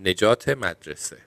[0.00, 1.18] نجات مدرسه.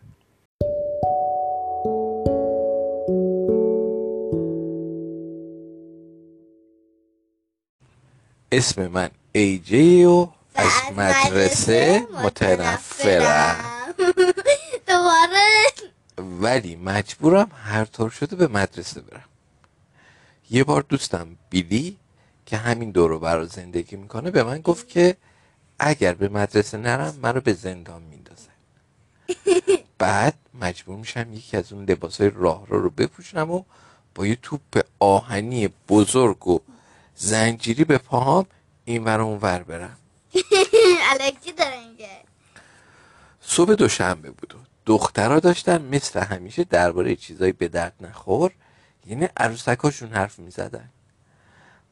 [8.51, 13.55] اسم من ایجی و از مدرسه متنفرم.
[14.87, 15.65] دوباره.
[16.17, 19.23] ولی مجبورم هر طور شده به مدرسه برم.
[20.49, 21.97] یه بار دوستم بیلی
[22.45, 25.17] که همین دورو برا زندگی می‌کنه به من گفت که
[25.79, 28.38] اگر به مدرسه نرم منو به زندان میندازن
[29.97, 33.63] بعد مجبور میشم یکی از اون لباسای راه رو رو بپوشم و
[34.15, 36.59] با یه توپ آهنی بزرگ و
[37.15, 38.45] زنجیری به پاهام
[38.85, 39.97] این ور اون ور برم.
[41.11, 42.09] الکی داره میگه
[43.41, 48.51] صبح دوشنبه بود و دخترها داشتن مثل همیشه درباره چیزایی به درد نخور
[49.05, 50.89] یعنی عروسکاشون حرف می‌زدن.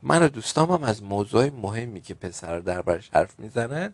[0.04, 3.94] من و دوستام هم از موضوع مهمی که پسر دربارش حرف می‌زنن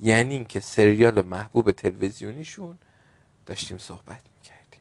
[0.00, 2.78] یعنی اینکه سریال محبوب تلویزیونیشون
[3.46, 4.80] داشتیم صحبت می‌کردیم.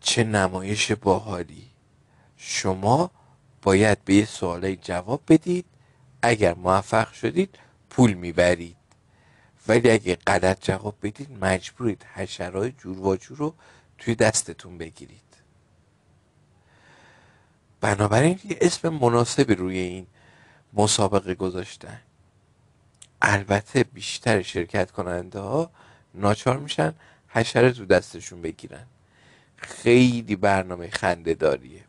[0.00, 1.70] چه نمایش باحالی.
[2.36, 3.10] شما
[3.62, 5.64] باید به یه سوالای جواب بدید.
[6.22, 7.58] اگر موفق شدید
[7.90, 8.76] پول می‌برید.
[9.68, 13.54] ولی اگه غلط جواب بدید مجبورید حشرهای جور و جور رو
[13.98, 15.22] توی دستتون بگیرید.
[17.80, 20.06] بنابراین یه اسم مناسبی روی این
[20.72, 22.00] مسابقه گذاشتن.
[23.22, 25.70] البته بیشتر شرکت کننده ها
[26.14, 26.94] ناچار میشن
[27.28, 28.86] حشره تو دستشون بگیرن.
[29.56, 31.84] خیلی برنامه خنده داریه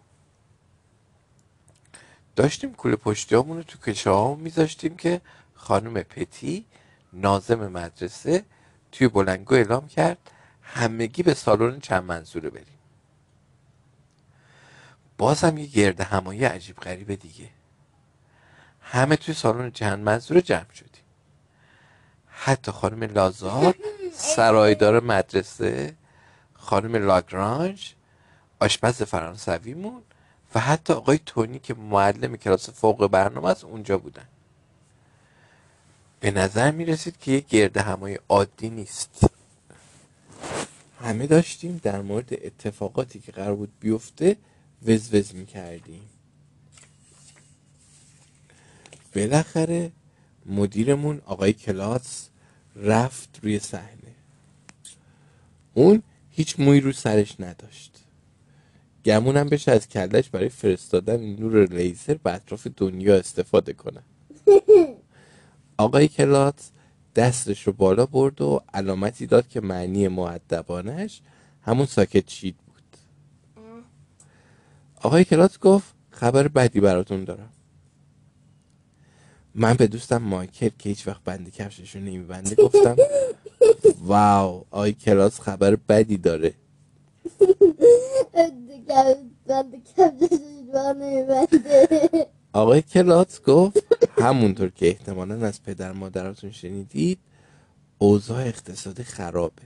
[2.35, 5.21] داشتیم کوله پشتی رو تو کشه ها میذاشتیم که
[5.55, 6.65] خانم پتی
[7.13, 8.45] نازم مدرسه
[8.91, 10.17] توی بلنگو اعلام کرد
[10.61, 12.79] همگی به سالن چند منظوره بریم.
[15.17, 17.49] بازم یه گرد همایی عجیب غریب دیگه.
[18.81, 20.88] همه توی سالن چند منظوره جمع شدیم
[22.41, 23.75] حتی خانم لازار
[24.13, 25.95] سرایدار مدرسه
[26.53, 27.93] خانم لاگرانج
[28.59, 30.01] آشپز فرانسویمون
[30.55, 34.25] و حتی آقای تونی که معلم کلاس فوق برنامه از اونجا بودن.
[36.19, 39.29] به نظر می رسید که یه گرد همای عادی نیست.
[41.01, 44.37] همه داشتیم در مورد اتفاقاتی که قرار بود بیفته
[44.85, 46.09] وزوز می کردیم
[49.15, 49.91] بالاخره
[50.49, 52.29] مدیرمون آقای کلاس
[52.75, 54.15] رفت روی صحنه.
[55.73, 57.97] اون هیچ موی رو سرش نداشت.
[59.05, 64.01] گمونم بشه از کلش برای فرستادن نور لیزر به اطراف دنیا استفاده کنه.
[65.77, 66.69] آقای کلات
[67.15, 71.21] دستش رو بالا برد و علامتی داد که معنی معدبانش
[71.61, 72.97] همون ساکت شید بود.
[75.01, 77.49] آقای کلات گفت خبر بدی براتون دارم.
[79.55, 82.97] من به دوستم مایکل که هیچ وقت بند کفشش رو نمیبنده گفتم
[84.01, 86.55] واو آقای کلاس خبر بدی داره.
[92.53, 93.83] آقای کلات گفت
[94.19, 97.19] همونطور که احتمالا از پدر مادراتون شنیدید
[97.99, 99.63] اوضاع اقتصادی خرابه.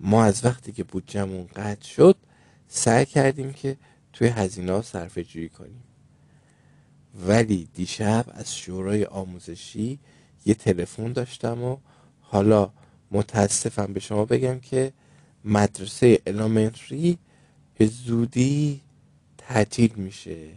[0.00, 2.16] ما از وقتی که بودجمون قطع شد
[2.68, 3.78] سعی کردیم که
[4.14, 5.83] توی هزینه ها صرفه جویی کنیم.
[7.14, 9.98] ولی دیشب از شورای آموزشی
[10.46, 11.76] یه تلفن داشتم و
[12.20, 12.72] حالا
[13.10, 14.92] متاسفم به شما بگم که
[15.44, 17.18] مدرسه الامنتری
[17.74, 18.80] به زودی
[19.38, 20.48] تعطیل میشه.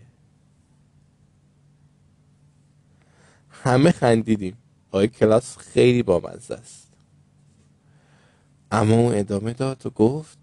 [3.49, 4.57] همه خندیدیم.
[4.91, 6.87] آقای کلاس خیلی بامزه است.
[8.71, 10.37] اما اون ادامه داد و گفت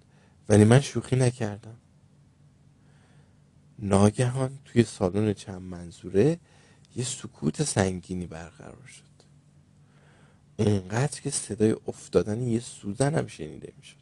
[0.49, 1.77] ولی من شوخی نکردم.
[3.79, 6.39] ناگهان توی سالن چند منظوره
[6.97, 9.05] یه سکوت سنگینی برقرار شد.
[10.57, 13.97] اونقدر که صدای افتادن یه سوزن هم شنیده می‌شد.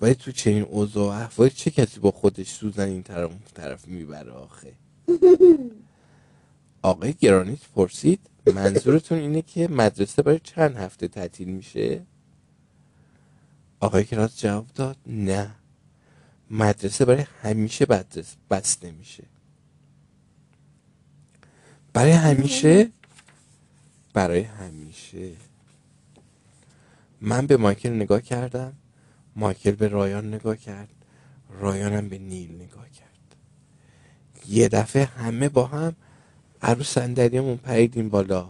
[0.00, 4.32] ولی تو چنین اوضاع و احوالی چه کسی با خودش سوزن این طرف طرف می‌بره
[4.32, 4.72] آخه؟
[6.82, 12.02] آقای گرانیت پرسید منظورتون اینه که مدرسه برای چند هفته تعطیل میشه؟
[13.80, 15.54] آقای گرانیت جواب داد نه.
[16.54, 17.86] مدرسه برای همیشه
[18.50, 19.24] بسته میشه
[21.92, 22.90] برای همیشه؟
[24.12, 25.32] برای همیشه.
[27.20, 28.72] من به مایکل نگاه کردم
[29.36, 30.88] مایکل به رایان نگاه کرد
[31.60, 33.36] رایانم به نیل نگاه کرد.
[34.48, 35.96] یه دفعه همه با هم
[36.62, 38.48] عروس صندلیمون پریدیم بالا.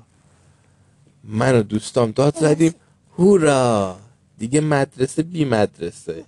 [1.25, 2.75] من و دوستام داد زدیم
[3.19, 4.00] هورا!
[4.39, 6.25] دیگه مدرسه بی مدرسه.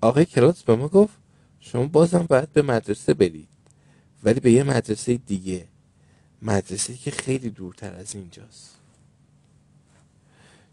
[0.00, 1.14] آقای کلاس به ما گفت
[1.60, 3.48] شما بازم باید به مدرسه برید
[4.24, 5.68] ولی به یه مدرسه دیگه.
[6.42, 8.74] مدرسه که خیلی دورتر از اینجاست.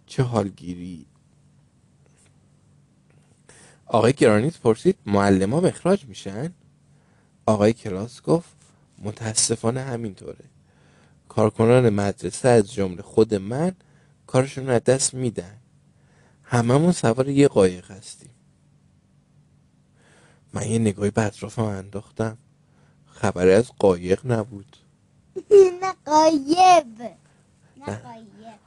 [0.05, 1.05] چه حالگیری.
[3.85, 6.53] آقای گرانیت پرسید معلم ها اخراج میشن؟
[7.45, 8.49] آقای کلاس گفت
[8.99, 10.45] متاسفانه همینطوره.
[11.29, 13.75] کارکنان مدرسه از جمله خود من
[14.27, 15.57] کارشون رو دست میدن.
[16.43, 18.34] هممون سوار یه قایق هستیم.
[20.55, 22.37] من یه نگاهی به اطرافم انداختم.
[23.07, 24.77] خبری از قایق نبود.
[25.81, 27.01] نه قایب.
[27.87, 28.01] نه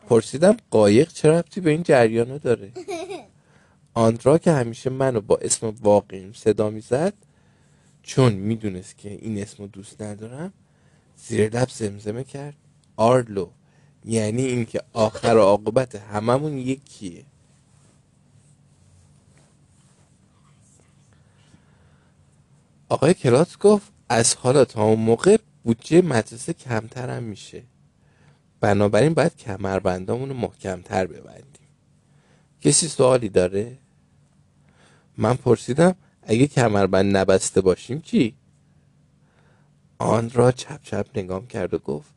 [0.08, 2.72] پرسیدم قایق چه ربطی به این جریانه داره؟
[3.94, 7.14] آندرا که همیشه منو با اسم واقعیم صدا می‌زد
[8.02, 10.52] چون می‌دونست که این اسمو دوست ندارم
[11.16, 12.56] زیر لب زمزمه کرد.
[12.96, 13.48] آرلو
[14.04, 17.24] یعنی اینکه آخر و عاقبت هممون یکیه.
[22.88, 27.62] آقای کلاس گفت از حالا تا اون موقع بودجه مدرسه کمترم میشه
[28.60, 31.68] بنابراین باید کمربندامون رو محکمتر ببندیم
[32.60, 33.78] کسی سوالی داره؟
[35.16, 38.34] من پرسیدم اگه کمربند نبسته باشیم چی؟
[39.98, 42.14] آن را چپ چپ نگام کرد و گفت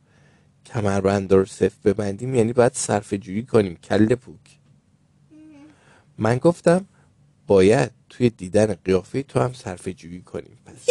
[0.66, 4.58] کمربند رو صفر ببندیم یعنی باید صرف جویی کنیم کل پوک
[6.18, 6.84] من گفتم
[7.46, 10.58] باید توی دیدن قیافه تو هم صرف جویی کنیم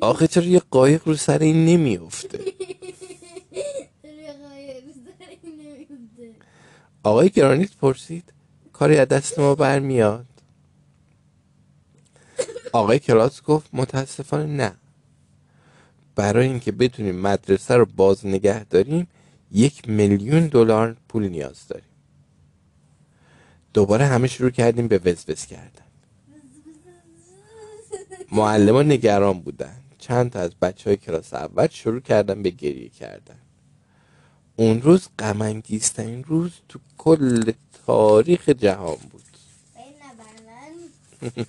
[0.00, 2.38] آخه چرا یه قایق رو سر این نمیافته؟
[7.02, 8.32] آقای گرانیت پرسید
[8.72, 10.26] کاری از دست ما برمیاد؟
[12.72, 14.76] آقای کلاس گفت متاسفانه نه.
[16.16, 19.08] برای اینکه بتونیم مدرسه رو باز نگه داریم
[19.52, 21.91] یک میلیون دلار پول نیاز داریم.
[23.72, 25.86] دوباره همه شروع کردیم به وزوز کردن.
[28.32, 29.76] معلم نگران بودن.
[29.98, 33.38] چند تا از بچه های کلاس اول شروع کردن به گریه کردن.
[34.56, 37.52] اون روز غمانگیزترین روز تو کل
[37.86, 39.22] تاریخ جهان بود.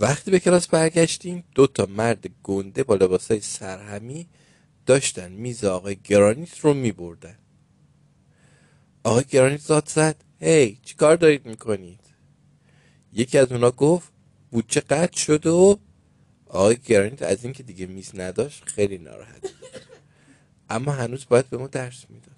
[0.00, 4.28] وقتی به کلاس برگشتیم دو تا مرد گنده با لباسای سرهمی
[4.86, 7.38] داشتن میز آقای گرانیت رو میبردن.
[9.04, 12.00] آقای گرانیت زاد زد هی چی کار دارید می‌کنید؟
[13.12, 14.12] یکی از اونا گفت
[14.50, 15.76] بودجه قطع شده و
[16.46, 19.50] آقای گرانیت از اینکه دیگه میز نداشت خیلی ناراحت
[20.70, 22.34] اما هنوز باید به ما درس می‌داد.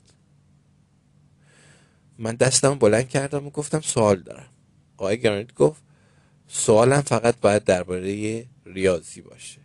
[2.19, 4.49] من دستم بلند کردم و گفتم سوال دارم.
[4.97, 5.83] آقای گرانیت گفت
[6.53, 9.61] سوالم فقط باید درباره ریاضی باشه.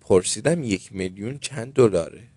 [0.00, 2.28] پرسیدم یک میلیون چند دلاره؟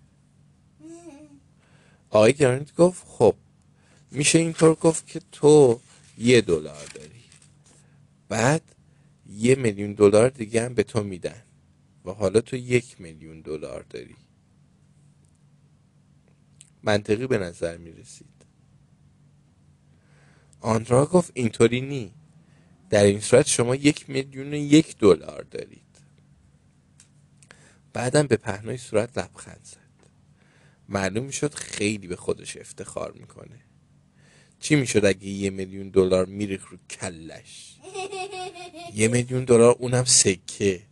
[2.10, 3.34] آقای گرانیت گفت خب
[4.10, 5.80] میشه اینطور گفت که تو
[6.18, 7.22] یه دلار داری.
[8.28, 8.62] بعد
[9.30, 11.42] یه میلیون دلار دیگه هم به تو میدن
[12.04, 14.16] و حالا تو یک میلیون دلار داری.
[16.82, 18.26] منطقی به نظر می‌رسید.
[20.60, 22.12] آندرا گفت اینطوری نی.
[22.90, 25.82] در این صورت شما یک میلیون یک دلار دارید.
[27.92, 29.76] بعدم به پهنای صورت لبخند زد.
[30.88, 33.60] معلوم می‌شد خیلی به خودش افتخار می‌کنه.
[34.60, 37.76] چی می‌شد اگه یه میلیون دلار میریخ رو کلش؟
[38.94, 40.82] یه میلیون دلار اونم سکه.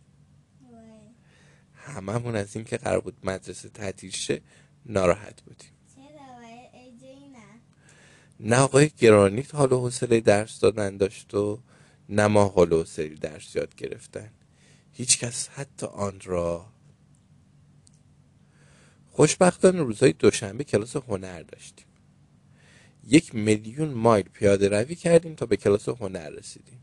[1.75, 4.41] هممون از اینکه قرار بود مدرسه تعطیل شه
[4.85, 5.69] ناراحت بودیم.
[8.39, 11.59] نه آقای گرانیت حال و حوصله درس دادن داشت و
[12.09, 14.31] نه ما حوصله درس یاد گرفتن.
[14.93, 16.65] هیچکس حتی آن را.
[19.11, 21.85] خوشبختانه روزهای دوشنبه کلاس هنر داشتیم.
[23.07, 26.79] یک میلیون مایل پیاده روی کردیم تا به کلاس هنر رسیدیم.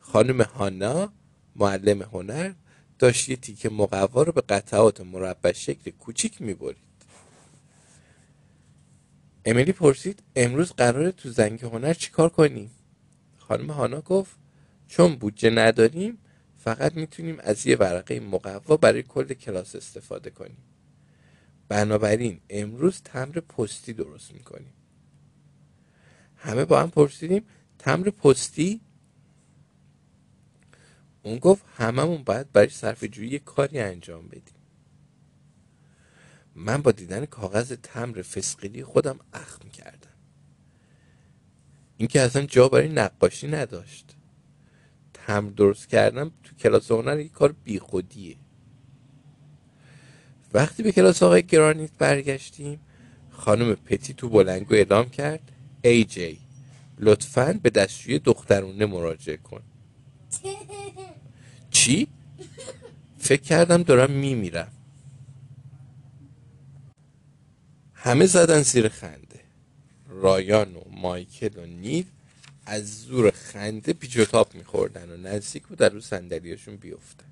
[0.00, 1.12] خانم هانا
[1.56, 2.52] معلم هنر
[2.98, 6.86] داشت یه تیکه مقوا رو به قطعات مربع شکل کوچیک می‌برید.
[9.44, 12.70] امیلی پرسید امروز قراره تو زنگ هنر چیکار کنیم؟
[13.48, 14.36] خانم هانا گفت
[14.88, 16.18] چون بودجه نداریم
[16.58, 20.58] فقط می‌تونیم از یه ورقه مقوا برای کل کلاس استفاده کنیم.
[21.68, 24.72] بنابراین امروز تمر پستی درست می‌کنیم.
[26.36, 27.46] همه با هم پرسیدیم
[27.78, 28.80] تمر پستی؟
[31.22, 34.54] اون گفت هممون باید برای صرف جویی کاری انجام بدیم.
[36.54, 40.05] من با دیدن کاغذ تمر فسقلی خودم اخم کردم.
[41.96, 44.16] این که اصلا جا برای نقاشی نداشت.
[45.14, 48.36] تمر درست کردم تو کلاس هنر یک کار بیخودیه.
[50.54, 52.80] وقتی به کلاس آقای گرانیت برگشتیم
[53.30, 56.38] خانم پتی تو بلنگو اعلام کرد ای جی
[56.98, 59.62] لطفا به دستشوی دخترونه مراجعه کن.
[61.70, 62.08] چی؟
[63.18, 64.72] فکر کردم دارم میمیرم.
[67.94, 69.25] همه زدن زیر خنده.
[70.20, 72.06] رایان و مایکل و نیل
[72.66, 77.26] از زور خنده پیچ و تاب میخوردن و نزدیک بود در رو صندلیاشون بیفتن.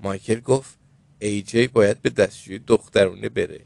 [0.00, 0.78] مایکل گفت
[1.18, 3.60] ای جی باید به دستشوی دخترونه بره.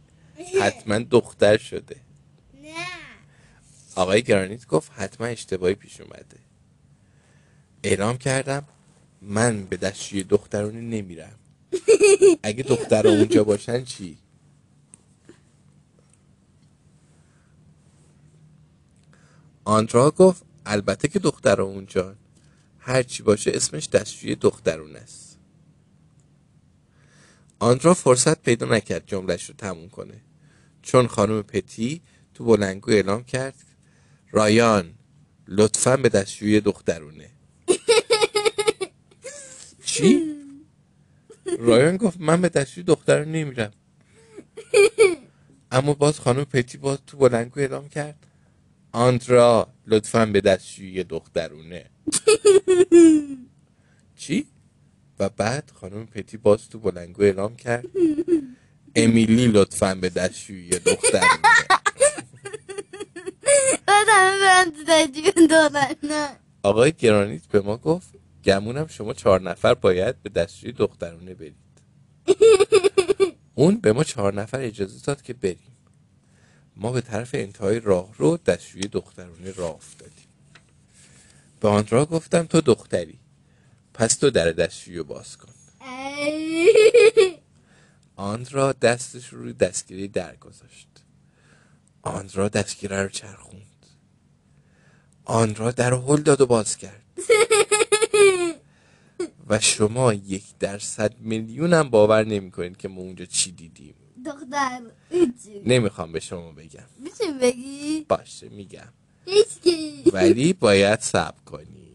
[0.60, 1.96] حتما دختر شده.
[2.62, 2.86] نه.
[3.96, 6.38] آقای گرانیت گفت حتما اشتباهی پیش اومده.
[7.84, 8.64] اعلام کردم
[9.22, 11.38] من به دستشوی دخترونه نمیرم.
[12.42, 14.18] اگه دختر اونجا باشن چی؟
[19.64, 22.16] آندرا گفت البته که دختر اونجا
[22.78, 25.38] هر چی باشه اسمش دستشوی دخترونه است.
[27.58, 30.20] آندرا فرصت پیدا نکرد جملش رو تموم کنه.
[30.82, 32.02] چون خانم پتی
[32.34, 33.54] تو بلنگو اعلام کرد
[34.30, 34.94] رایان
[35.48, 37.30] لطفا به دستشوی دخترونه.
[39.84, 40.36] چی؟
[41.58, 43.72] رایان گفت من به دستشوی دخترونه نمیرم.
[45.72, 48.26] اما باز خانم پتی باز تو بلنگو اعلام کرد.
[48.92, 51.84] آندرا لطفا به دستشوی دخترونه.
[54.16, 54.46] چی؟
[55.18, 57.84] و بعد خانم پتی باز تو بلنگو اعلام کرد.
[58.96, 61.28] امیلی لطفا به دستشوی دخترونه.
[66.62, 68.08] آقای گرانیت به ما گفت
[68.44, 71.54] گمونم شما چهار نفر باید به دستشوی دخترونه برید.
[73.54, 75.71] اون به ما چهار نفر اجازه داد که بریم.
[76.76, 80.26] ما به طرف انتهای راه رو دستشوی دخترونه راه افتادیم.
[81.60, 83.18] به آندرا گفتم تو دختری
[83.94, 85.52] پس تو در دستشوی رو باز کن.
[88.16, 90.88] آندرا دستش رو روی دستگیره در گذاشت
[92.02, 93.86] آندرا دستگیره رو چرخوند.
[95.24, 97.02] آندرا در هل داد و باز کرد.
[99.46, 103.94] و شما یک درصد میلیون هم باور نمی کنید که ما اونجا چی دیدیم.
[104.26, 104.82] دختر.
[105.10, 105.62] هیچی.
[105.66, 106.86] نمی‌خوام به شما بگم.
[106.98, 108.92] میشه بگی؟ باشه میگم.
[109.26, 110.10] هیچکی.
[110.12, 111.92] ولی باید صبر کنید.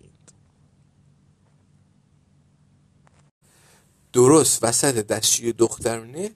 [4.13, 6.31] درست وسط دستشوی دخترونه.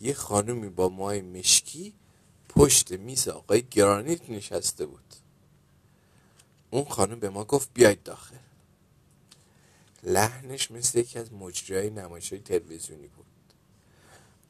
[0.00, 1.92] یه خانومی با مای مشکی
[2.48, 5.14] پشت میز آقای گرانیت نشسته بود.
[6.70, 8.36] اون خانم به ما گفت بیاید داخل.
[10.02, 13.23] لحنش مثل یکی از مجریای نمایش های تلویزیونی بود.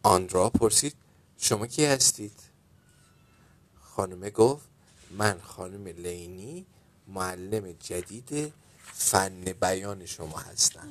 [0.04, 0.96] آندرا پرسید
[1.38, 2.40] شما کی هستید؟
[3.80, 4.68] خانمه گفت
[5.10, 6.66] من خانم لینی
[7.08, 10.90] معلم جدید فن بیان شما هستم.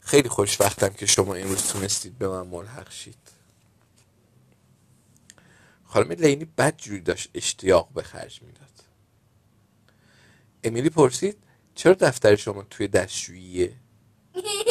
[0.00, 3.30] خیلی خوشوقتم که شما امروز تونستید به من ملحق شید.
[5.84, 8.84] خانم لینی بد جوری داشت اشتیاق به خرج می‌داد.
[10.64, 11.38] امیلی پرسید
[11.74, 13.76] چرا دفتر شما توی دستشوییه؟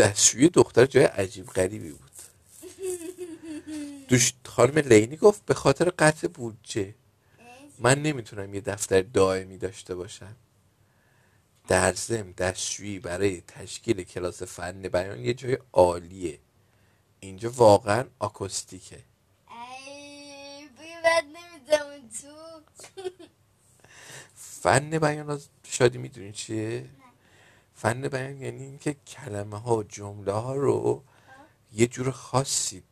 [0.00, 2.10] دستشویی دختر جای عجیب غریبی بود.
[4.08, 6.94] دوش خانم لینی گفت به خاطر قطع بودجه.
[7.78, 10.36] من نمی‌تونم یه دفتر دائمی داشته باشم.
[11.68, 16.38] در ضمن دستشویی برای تشکیل کلاس فن بیان یه جای عالیه.
[17.20, 18.98] اینجا واقعا آکوستیکه.
[22.22, 22.60] تو.
[24.34, 26.88] فن بیان از شادی می‌دونی چیه؟
[27.80, 31.02] فن بیان یعنی اینکه کلمه ها و جمله ها رو
[31.72, 32.82] یه جور خاصی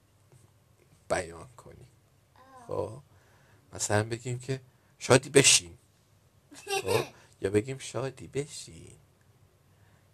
[1.09, 1.87] بیان کنی
[2.67, 3.03] خب؟
[3.73, 4.61] مثلا بگیم که
[4.99, 5.79] شادی بشین.
[6.83, 7.05] خب؟
[7.43, 8.97] یا بگیم شادی بشین.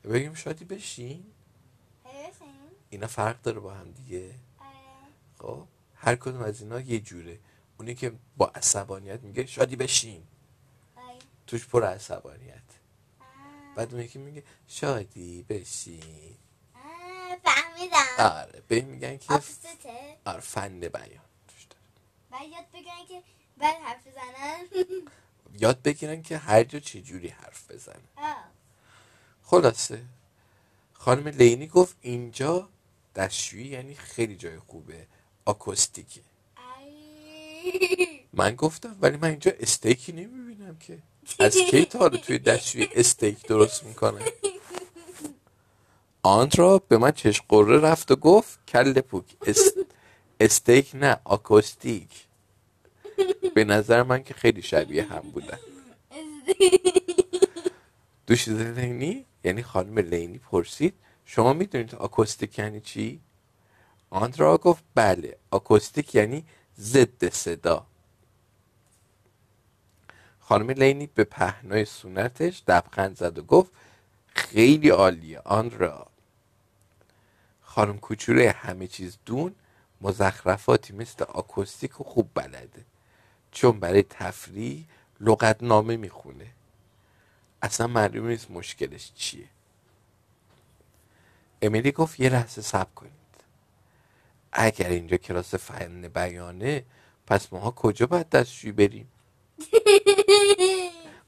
[0.04, 1.25] یا بگیم شادی بشین.
[2.90, 4.35] اینا فرق داره با هم دیگه.
[5.38, 7.38] خب؟ هر کدوم از اینا یه جوره.
[7.78, 10.23] اونی که با عصبانیت میگه شادی بشین.
[11.47, 12.83] توش پر عصبانیت.
[13.76, 16.37] بعد اونی که میگه شادی بشین.
[17.45, 18.07] فهمیدم.
[18.19, 19.69] آره به میگن که آفسته
[20.25, 21.25] آره فن بیان.
[21.49, 21.83] توش داره.
[22.31, 23.23] باید یاد بگن که
[23.59, 24.66] بعد حرف بزنن.
[25.59, 28.45] یاد بگیرن که هر جا چه جوری حرف بزنه آه.
[29.43, 30.04] خلاصه.
[30.93, 32.69] خانم لینی گفت اینجا
[33.14, 35.07] دستشویی یعنی خیلی جای خوبه.
[35.45, 36.21] آکوستیکه.
[36.81, 38.21] ای.
[38.33, 41.02] من گفتم ولی من اینجا استیکی نمی‌بینم که.
[41.38, 44.21] از کی تا حالا توی دستشویی استیک درست می‌کنه؟
[46.23, 49.25] آندرا به من چشم قره رفت و گفت کل پوک.
[49.47, 49.75] است...
[50.40, 52.11] استیک نه آکوستیک.
[53.54, 55.59] به نظر من که خیلی شبیه هم بودن
[58.26, 60.95] دوشیزه لینی؟ یعنی خانم لینی پرسید.
[61.25, 63.21] شما می‌دونید آکوستیک یعنی چی؟
[64.11, 65.37] آندرا گفت بله.
[65.50, 66.45] آکوستیک یعنی
[66.78, 67.87] ضد صدا.
[70.48, 73.72] خانم لینی به پهنای سونتش دبخند زد و گفت
[74.26, 76.06] خیلی عالیه آندرا
[77.62, 79.54] خانم کوچوله همه چیز دون
[80.00, 82.84] مزخرفاتی مثل آکوستیک و خوب بلده.
[83.52, 84.86] چون برای تفریح
[85.20, 86.46] لغتنامه می‌خونه.
[87.62, 89.48] اصلا معلوم نیست مشکلش چیه.
[91.62, 93.12] امیلی گفت یه لحظه سب کنید.
[94.52, 96.84] اگر اینجا کلاس فن بیانه
[97.26, 99.08] پس ماها کجا باید دستشویی بریم؟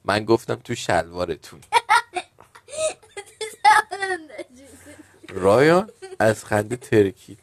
[0.07, 1.61] من گفتم تو شلوارتون.
[5.29, 7.39] رایان از خنده ترکید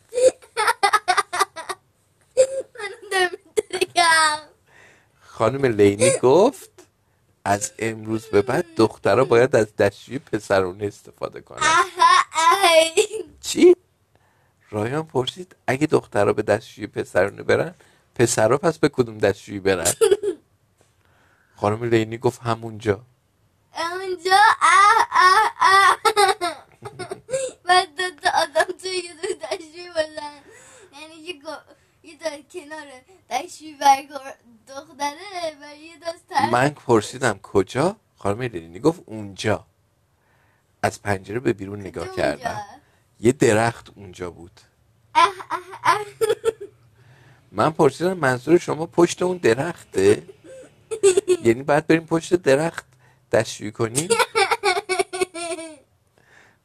[5.21, 6.69] خانم لینی گفت
[7.45, 11.59] از امروز به بعد دخترها باید از دستشویی پسرونه استفاده کنن.
[13.41, 13.75] چی؟
[14.69, 17.75] رایان پرسید اگه دخترها به دستشویی پسرونه برن
[18.15, 19.93] پسرها پس به کدوم دستشویی برن؟
[21.55, 23.01] خانم لینی گفت همونجا.
[23.77, 25.97] اونجا؟ اه اه اه
[27.65, 30.39] بعد دو تا آدم توی یه دو دشوی بزن
[31.01, 31.35] یعنی یه
[32.03, 32.87] یه تا کنار
[33.29, 34.33] دشوی برگار
[34.67, 39.65] دختره و یه دست من پرسیدم کجا؟ خانم لینی گفت اونجا.
[40.83, 42.15] از پنجره به بیرون نگاه.
[42.15, 42.61] کردم.
[43.19, 44.61] یه درخت اونجا بود.
[45.15, 46.05] اه اه اه
[47.51, 50.23] من پرسیدم منظور شما پشت اون درخته؟
[51.45, 52.85] یعنی باید بریم پشت درخت
[53.31, 54.09] دستشویی کنیم؟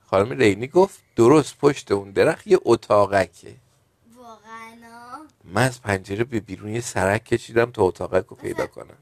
[0.07, 3.55] خانم رینی گفت درست پشت اون درخت یه اتاقکه.
[4.17, 5.27] واقعا.
[5.45, 8.97] من از پنجره به بیرون یه سرک کشیدم تا اتاقک رو پیدا کنم.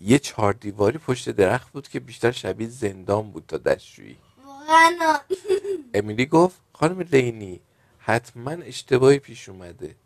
[0.00, 4.16] یه چهار دیواری پشت درخت بود که بیشتر شبیه زندان بود تا دستشویی.
[4.44, 5.18] واقعا.
[5.94, 7.60] امیلی گفت خانم لینی
[7.98, 9.96] حتما اشتباهی پیش اومده.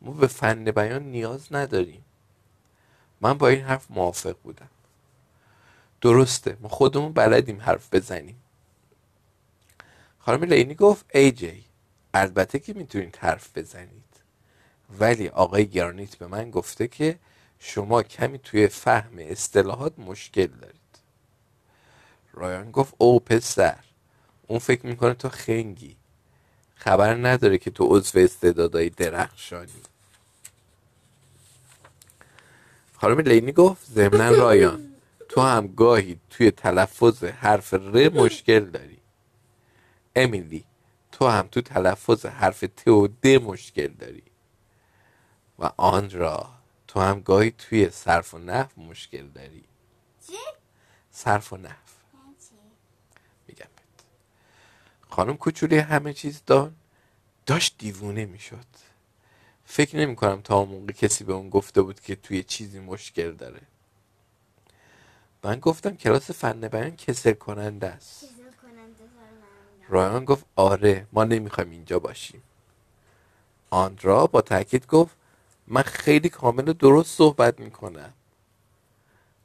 [0.00, 2.04] ما به فن بیان نیاز نداریم.
[3.20, 4.68] من با این حرف موافق بودم.
[6.00, 6.56] درسته.
[6.60, 8.42] ما خودمون بلدیم حرف بزنیم.
[10.18, 11.64] خانم لینی گفت ای جی
[12.14, 14.04] البته که می‌تونید حرف بزنید.
[14.98, 17.18] ولی آقای گرانیت به من گفته که
[17.58, 20.78] شما کمی توی فهم اصطلاحات مشکل دارید.
[22.32, 23.78] رایان گفت او پسر
[24.46, 25.96] اون فکر می‌کنه تو خنگی.
[26.74, 29.82] خبر نداره که تو عضو استعدادهای درخشانی.
[33.00, 34.94] خانم لینی گفت ضمنا رایان
[35.28, 38.98] تو هم گاهی توی تلفظ حرف ر مشکل داری.
[40.16, 40.64] امیلی
[41.12, 44.22] تو هم تو تلفظ حرف ت و د مشکل داری.
[45.58, 46.50] و آندرا
[46.88, 49.64] تو هم گاهی توی صرف و نحو مشکل داری.
[50.26, 50.36] چی؟
[51.10, 51.74] صرف و نحو.
[52.14, 52.70] یعنی؟
[53.48, 54.06] میگم بهت.
[55.10, 56.76] خانم کوچولی همه چیز دان.
[57.46, 58.87] داشت دیوونه می‌شد.
[59.70, 63.32] فکر نمی کنم تا اون موقع کسی به اون گفته بود که توی چیزی مشکل
[63.32, 63.60] داره.
[65.44, 68.24] من گفتم کلاس فن بیان کسل کننده است.
[69.88, 72.42] رایان گفت آره ما نمی‌خوایم اینجا باشیم.
[73.70, 75.16] آندرا با تاکید گفت
[75.66, 78.12] من خیلی کامل و درست صحبت می‌کنم.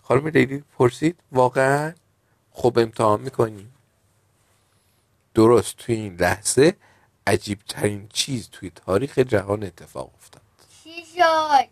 [0.02, 1.94] خانم لیلی پرسید واقعا
[2.52, 3.74] خب امتحان می‌کنیم
[5.34, 6.76] درست توی این لحظه
[7.28, 10.42] عجیب ترین چیز توی تاریخ جهان اتفاق افتاد.
[10.84, 11.68] چی شد؟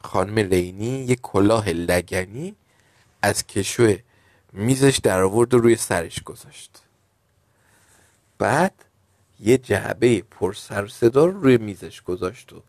[0.00, 2.56] خانم لینی یه کلاه لگنی
[3.22, 3.96] از کشو
[4.52, 6.82] میزش در آورد و روی سرش گذاشت.
[8.38, 8.84] بعد
[9.40, 12.62] یه جعبه پر سر صدا رو روی میزش گذاشت و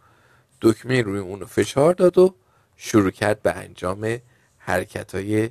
[0.61, 2.35] دکمه روی اونو فشار داد و
[2.77, 4.19] شروع کرد به انجام
[4.57, 5.49] حرکت های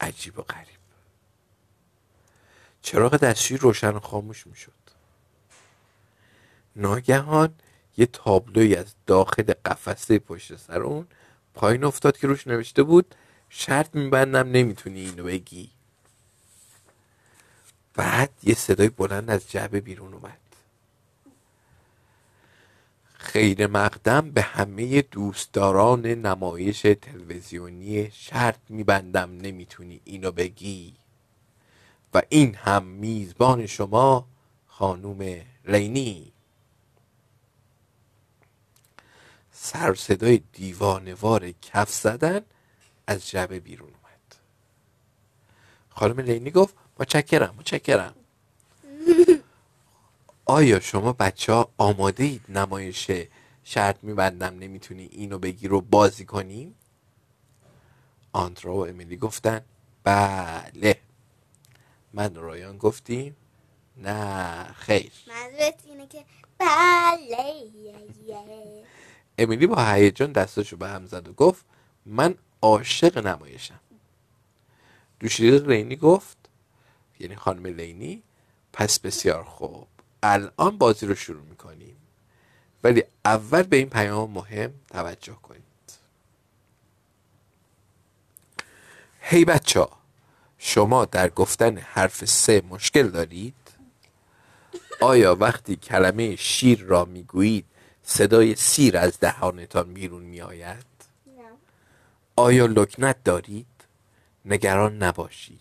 [0.00, 0.68] عجیب و غریب.
[2.82, 4.72] چراغ دستشویی روشن و خاموش می‌شد.
[6.76, 7.54] ناگهان
[7.96, 11.06] یه تابلوی از داخل قفسه پشت سر اون
[11.54, 13.14] پایین افتاد که روش نوشته بود
[13.48, 15.70] شرط میبندم نمی‌تونی اینو بگی.
[17.94, 20.38] بعد یه صدای بلند از جعبه بیرون اومد.
[23.14, 30.94] خیر مقدم به همه دوستداران نمایش تلویزیونی شرط میبندم نمی‌تونی اینو بگی.
[32.14, 34.26] و این هم میزبان شما
[34.66, 36.33] خانوم لینی
[39.64, 42.40] سر صدای دیوانوار کف زدن
[43.06, 44.36] از جبه بیرون اومد.
[45.90, 48.14] خانم لینی گفت متشکرم متشکرم.
[50.44, 53.10] آیا شما بچه ها آماده اید نمایش
[53.64, 56.74] شرط میبندم نمی‌تونی اینو بگی رو بازی کنیم؟
[58.32, 59.60] آندرا و امیلی گفتن
[60.04, 61.00] بله.
[62.12, 63.36] من و رایان گفتیم
[63.96, 65.12] نه خیر.
[65.28, 66.24] منظورت اینه که
[66.58, 67.70] بله
[69.38, 71.64] امیلی با هیجان دستاشو به هم زد و گفت
[72.06, 73.80] من عاشق نمایشم.
[75.20, 76.36] دوشیزه لینی گفت
[77.20, 78.22] یعنی خانم لینی
[78.72, 79.86] پس بسیار خوب.
[80.22, 81.96] الان بازی رو شروع می‌کنیم.
[82.84, 85.64] ولی اول به این پیام مهم توجه کنید.
[89.20, 89.90] هی بچه ها
[90.58, 93.54] شما در گفتن حرف سه مشکل دارید؟
[95.00, 97.64] آیا وقتی کلمه شیر را می‌گویید
[98.04, 100.86] صدای سیر از دهانتان بیرون میآید؟
[102.36, 103.66] آیا لکنت دارید؟
[104.44, 105.60] نگران نباشید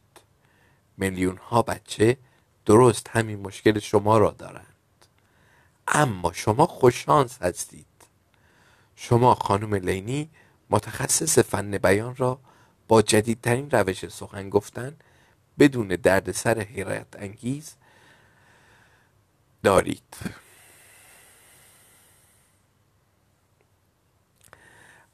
[0.97, 2.17] میلیون ها بچه
[2.65, 4.65] درست همین مشکل شما را دارند
[5.87, 7.85] اما شما خوششانس هستید
[8.95, 10.29] شما خانم لینی
[10.69, 12.39] متخصص فن بیان را
[12.87, 14.95] با جدیدترین روش سخن گفتن
[15.59, 17.75] بدون دردسر حیرت انگیز
[19.63, 20.15] دارید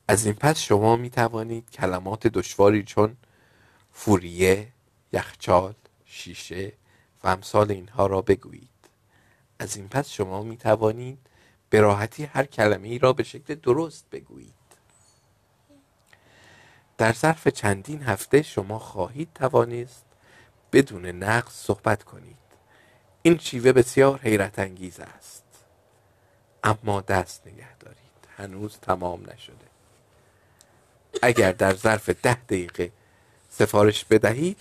[0.10, 3.18] از این پس شما می توانید کلمات دشواری چون
[3.92, 4.68] فوریه،
[5.14, 5.74] یخچال،
[6.06, 6.74] شیشه
[7.24, 8.70] و امثال اینها را بگویید.
[9.60, 11.20] از این پس شما می توانید
[11.70, 14.54] به راحتی هر کلمه ای را به شکل درست بگویید.
[16.98, 20.06] در ظرف چندین هفته شما خواهید توانست
[20.74, 22.38] بدون نقص صحبت کنید.
[23.22, 25.44] این شیوه بسیار حیرت انگیز است.
[26.64, 28.00] اما دست نگه دارید.
[28.38, 29.69] هنوز تمام نشده.
[31.22, 32.92] اگر در ظرف ده دقیقه
[33.50, 34.58] سفارش بدهید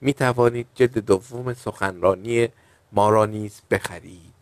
[0.00, 2.48] می توانید جلد دوم سخنرانی
[2.92, 4.32] ما را نیز بخرید.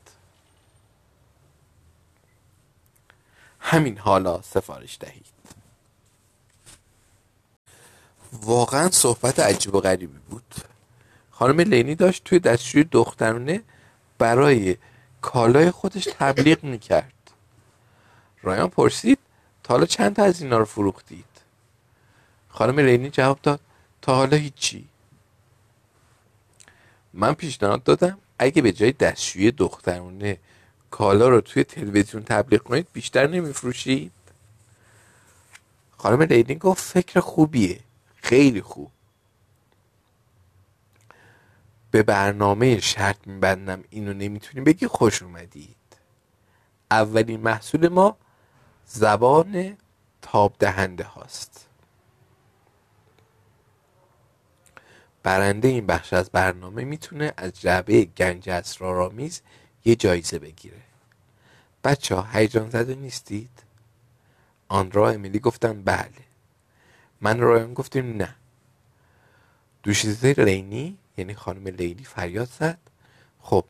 [3.60, 5.26] همین حالا سفارش دهید.
[8.32, 10.54] واقعا صحبت عجیب و غریبی بود.
[11.30, 13.62] خانم لینی داشت توی دستشوی دخترانه
[14.18, 14.76] برای
[15.20, 17.12] کالای خودش تبلیغ می‌کرد.
[18.42, 19.18] رایان پرسید
[19.62, 21.29] تا حالا چند تا از اینا رو فروختید؟
[22.60, 23.60] خانم لینی جواب داد
[24.02, 24.88] تا حالا هیچی.
[27.12, 30.38] من پیشنهاد دادم اگه به جای دستشوی دخترونه
[30.90, 34.12] کالا رو توی تلویزیون تبلیغ کنید بیشتر نمیفروشید.
[35.96, 37.80] خانم لینی گفت فکر خوبیه
[38.16, 38.90] خیلی خوب.
[41.90, 45.76] به برنامه شرط میبندم اینو نمی‌تونی بگی خوش اومدید.
[46.90, 48.16] اولین محصول ما
[48.86, 49.76] زبان
[50.22, 51.69] تاب دهنده هاست.
[55.22, 59.42] برنده این بخش از برنامه می‌تونه از جعبه گنج اسرارآمیز
[59.84, 60.82] یه جایزه بگیره.
[61.84, 63.62] بچه ها هیجان زده نیستید؟
[64.68, 66.10] آن را امیلی گفتن بله.
[67.20, 68.34] من رایان گفتیم نه.
[69.82, 72.78] دوشیزه لینی یعنی خانم لینی فریاد زد.
[73.40, 73.64] خب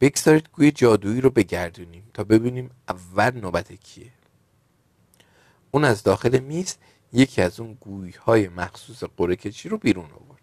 [0.00, 4.10] بگذارید گوی جادویی رو بگردونیم تا ببینیم اول نوبت کیه.
[5.70, 6.76] اون از داخل میز
[7.12, 10.41] یکی از اون گویی های مخصوص قره رو بیرون آورد.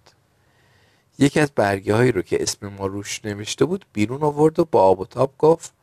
[1.19, 4.83] یکی از برگه هایی رو که اسم ما روش نوشته بود بیرون آورد و با
[4.83, 5.73] آب و تاب گفت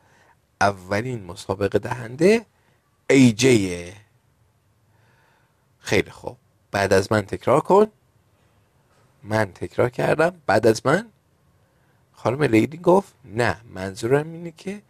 [0.61, 2.45] اولین مسابقه دهنده
[3.09, 3.93] ایجیه
[5.79, 6.37] خیلی خوب.
[6.71, 7.87] بعد از من تکرار کن.
[9.23, 10.41] من تکرار کردم.
[10.45, 11.09] بعد از من
[12.13, 14.81] خانم لیدی گفت نه منظورم اینه که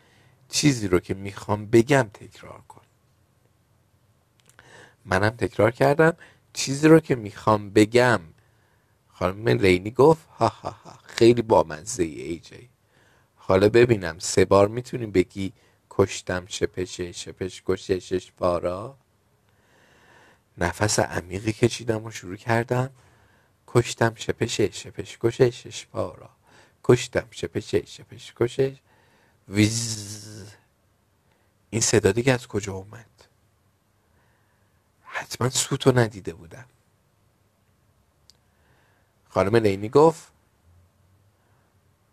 [0.50, 2.82] چیزی رو که می‌خوام بگم تکرار کن.
[5.06, 6.18] منم تکرار کردم
[6.54, 8.20] چیزی رو که می‌خوام بگم
[9.20, 12.70] خانم لینی گفت ها ها ها خیلی بامزه ای ای جی.
[13.36, 15.54] حالا ببینم سه بار می‌تونی بگی
[15.90, 17.02] کشتم شپش
[17.66, 18.98] کشه شش بارا
[20.58, 22.90] نفس عمیقی کشیدم و شروع کردم.
[23.68, 24.62] کشتم شپش
[25.22, 26.30] کشه شش بارا
[26.84, 28.76] کشتم شپشه شپش کشه
[29.50, 30.54] ویز.
[31.70, 33.28] این صدا دیگه از کجا اومد؟
[35.04, 36.66] حتما سوتو ندیده بودم.
[39.38, 40.32] خانم لینی گفت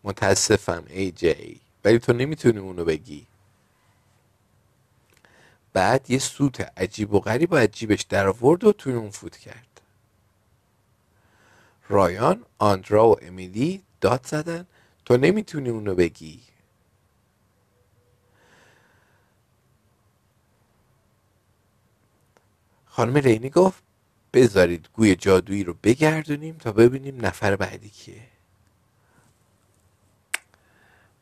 [0.04, 3.26] متاسفم ای جی ولی تو نمی‌تونی اونو بگی.
[5.72, 9.80] بعد یه سوت عجیب و غریب و عجیبش در آورد و توی اون فوت کرد.
[11.88, 14.66] رایان آندرا و امیلی داد زدن
[15.04, 16.40] تو نمی‌تونی اونو بگی.
[22.86, 23.83] خانم رینی گفت
[24.34, 28.26] بذارید گوی جادویی رو بگردونیم تا ببینیم نفر بعدی کیه.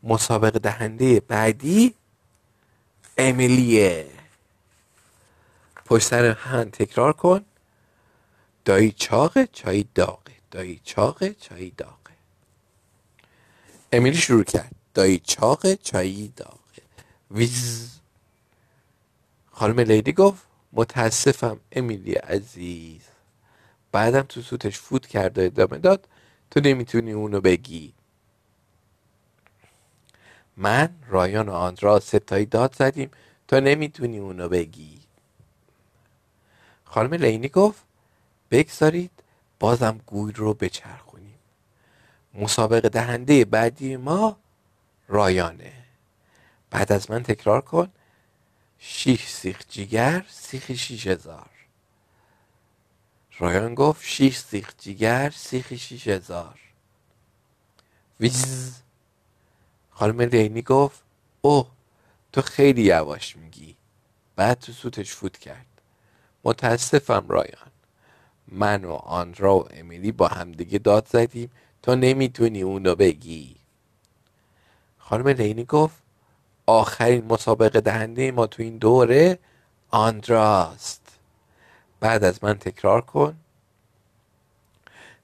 [0.03, 1.95] مسابقه دهنده بعدی
[3.19, 4.11] امیلیه.
[5.85, 7.45] پشت سر هم تکرار کن.
[8.65, 10.33] دایی چاقه چای داغه.
[10.51, 12.15] دایی چاقه چای داغه.
[13.93, 14.75] امیلی شروع کرد.
[14.95, 16.83] دایی چاقه چای داغه.
[17.31, 18.01] ویز.
[19.53, 20.52] خانم لیدی گفت.
[20.73, 23.03] متاسفم امیلی عزیز.
[23.93, 26.09] بعدم تو سوتش فوت کرد و ادامه داد
[26.51, 27.93] تو نمی‌تونی اونو بگی.
[30.57, 33.11] من رایان و آندرا ستایی داد زدیم
[33.49, 34.99] تو نمی‌تونی اونو بگی.
[36.85, 37.85] خانم لینی گفت
[38.51, 39.11] بگذارید
[39.61, 41.39] بازم گوی رو بچرخونیم.
[42.35, 44.37] مسابقه دهنده بعدی ما
[45.09, 45.73] رایانه.
[46.71, 47.89] بعد از من تکرار کن
[48.85, 51.51] شیش سیخ جیگر سیخ شیش هزار.
[53.39, 56.61] رایان گفت شیش سیخ جیگر سیخ شیش هزار.
[58.21, 58.83] ویز.
[59.91, 61.03] خانم لینی گفت
[61.41, 61.71] اوه
[62.33, 63.77] تو خیلی یواش میگی.
[64.37, 65.67] بعد تو سوتش فوت کرد.
[66.45, 67.71] متاسفم رایان.
[68.49, 71.51] من و آندرا و امیلی با همدیگه داد زدیم.
[71.83, 73.57] تو نمی‌تونی اونو بگی.
[74.99, 76.02] خانم لینی گفت
[76.73, 79.39] آخرین مسابقه دهنده ما تو این دوره
[79.91, 81.19] آندراست.
[82.01, 83.37] بعد از من تکرار کن.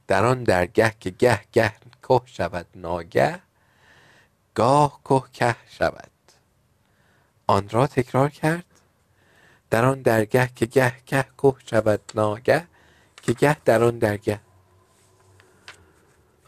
[0.07, 1.73] در آن درگه که گه گه
[2.09, 3.41] که شود ناگه
[4.55, 6.11] گاه که که شود.
[7.47, 8.65] آندرا تکرار کرد.
[9.71, 12.67] در آن درگه که گه گه که شود ناگه
[13.23, 14.41] که گه در آن درگه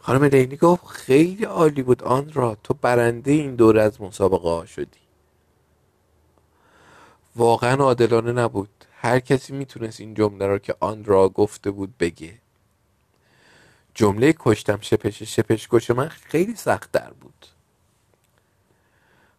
[0.02, 2.02] خانم لینی گفت خیلی عالی بود.
[2.02, 5.00] آن را تو برنده این دوره از مسابقه ها شدی.
[7.36, 8.84] واقعا عادلانه نبود.
[8.92, 12.38] هر کسی می‌تونست این جمله را که آن را گفته بود بگه.
[13.94, 17.46] جمله کشتم شپش شپش کش من خیلی سخت در بود.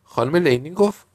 [0.03, 1.05] خانم لینی گفت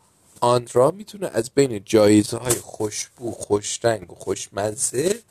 [0.40, 5.22] آندرا می‌تونه از بین جایزه های خوشبو خوشرنگ و خوشمزه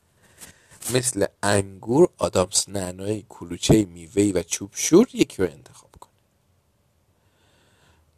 [0.93, 6.11] مثل انگور آدامس نعنای کلوچه میوهی و چوب شور یکی رو انتخاب کنه.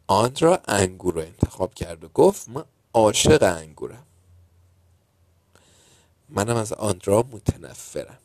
[0.06, 4.06] آندرا انگور رو انتخاب کرد و گفت من عاشق انگورم.
[6.28, 8.18] منم از آندرا متنفرم.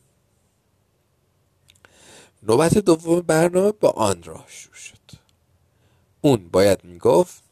[2.43, 4.93] نوبت دوم برنامه با آندرا شروع شد.
[6.21, 7.43] اون باید می‌گفت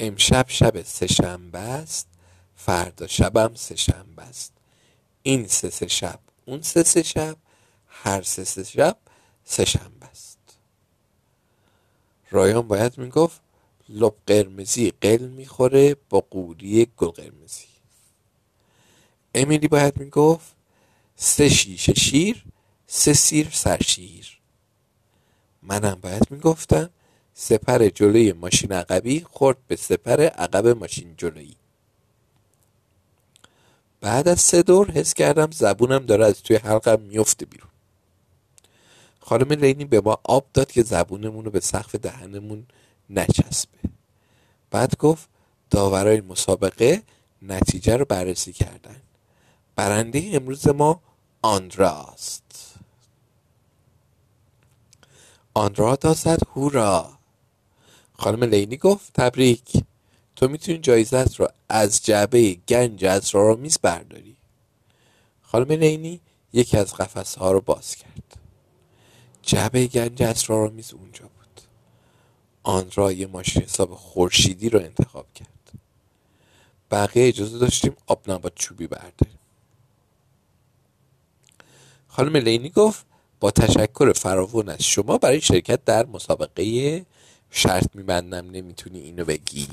[0.00, 2.06] امشب شب سهشنبه است
[2.56, 4.55] فردا شبم سهشنبه است.
[5.26, 7.36] این سه سه شب اون سه سه شب
[7.88, 8.96] هر سه سه شب
[9.44, 10.38] سه شنبه است.
[12.30, 13.40] رایان باید می‌گفت
[13.88, 17.66] لب قرمزی قل می‌خوره با قوری گل قرمزی.
[19.34, 20.54] امیلی باید می‌گفت
[21.16, 22.44] سه شیشه شیر
[22.86, 24.38] سه سیر سرشیر
[25.62, 26.90] منم باید می‌گفتم
[27.34, 31.56] سپر جلوی ماشین عقبی خورد به سپر عقب ماشین جلویی.
[34.06, 37.70] بعد از سه دور حس کردم زبونم داره از توی حلقم میفته بیرون.
[39.20, 42.66] خانم لینی به ما آب داد که زبونمون رو به سقف دهنمون
[43.10, 43.78] نچسبه.
[44.70, 45.28] بعد گفت
[45.70, 47.02] داورای مسابقه
[47.42, 48.96] نتیجه رو بررسی کردن.
[49.76, 51.00] برنده امروز ما
[51.42, 52.74] آندراست.
[55.54, 57.18] آندرا دازد هورا!
[58.12, 59.84] خانم لینی گفت تبریک!
[60.36, 64.36] تو می‌تونی جایزت رو از جعبه گنج اسرارآمیز برداری.
[65.42, 66.20] خانم لینی
[66.52, 68.36] یکی از قفسه ها رو باز کرد.
[69.42, 71.60] جعبه گنج اسرارآمیز اونجا بود.
[72.62, 75.48] آن را یه ماشین حساب خورشیدی رو انتخاب کرد.
[76.90, 79.38] بقیه اجازه داشتیم آب نبات چوبی برداریم.
[82.08, 83.06] خانم لینی گفت
[83.40, 87.06] با تشکر فراوان از شما برای شرکت در مسابقه
[87.50, 89.68] شرط میبندم نمی‌تونی اینو بگی.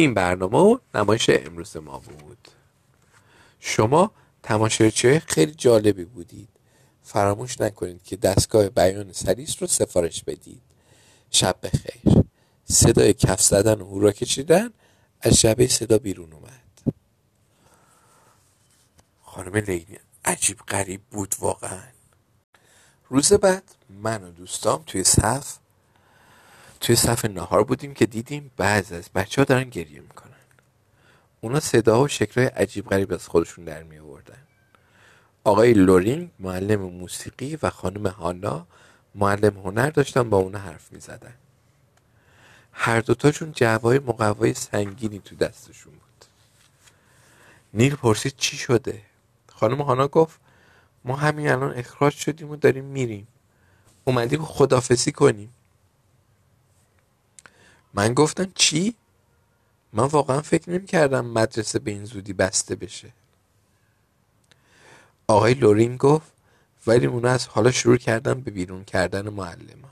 [0.00, 2.48] این برنامه و نمایش امروز ما بود.
[3.60, 4.10] شما
[4.42, 6.48] تماشاچی خیلی جالبی بودید.
[7.02, 10.62] فراموش نکنید که دستگاه بیان سلیس رو سفارش بدید.
[11.30, 12.24] شب بخیر.
[12.64, 14.70] صدای کف زدن و هورا کشیدن
[15.20, 16.94] از شبه صدا بیرون اومد.
[19.22, 21.82] خانم لینی عجیب غریب بود واقعا.
[23.08, 25.56] روز بعد من و دوستام توی صف
[26.80, 30.30] توی صف نهار بودیم که دیدیم بعض از بچه ها دارن گریه می‌کنن.
[31.40, 34.38] اونا صدا و شکلهای عجیب غریب از خودشون در می آوردن
[35.44, 38.66] آقای لورینگ معلم موسیقی و خانم هانا
[39.14, 41.34] معلم هنر داشتن با اونا حرف می زدن.
[42.72, 46.24] هر دوتاشون جوای مقوای سنگینی تو دستشون بود.
[47.74, 49.02] نیل پرسید چی شده؟
[49.48, 50.40] خانم هانا گفت
[51.04, 53.26] ما همین الان اخراج شدیم و داریم میریم.
[54.04, 55.52] اومدیم خدافزی کنیم.
[57.94, 58.94] من گفتم چی؟
[59.92, 63.12] من واقعا فکر نمی کردم مدرسه به این زودی بسته بشه.
[65.26, 66.32] آقای لورین گفت
[66.86, 69.84] ولی اونا از حالا شروع کردن به بیرون کردن معلم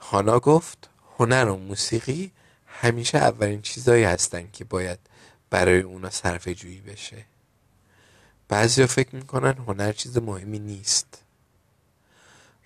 [0.00, 2.32] هانا گفت هنر و موسیقی
[2.66, 4.98] همیشه اولین چیزهایی هستن که باید
[5.50, 7.24] برای اونا صرف جویی بشه.
[8.48, 11.22] بعضی فکر می‌کنن هنر چیز مهمی نیست.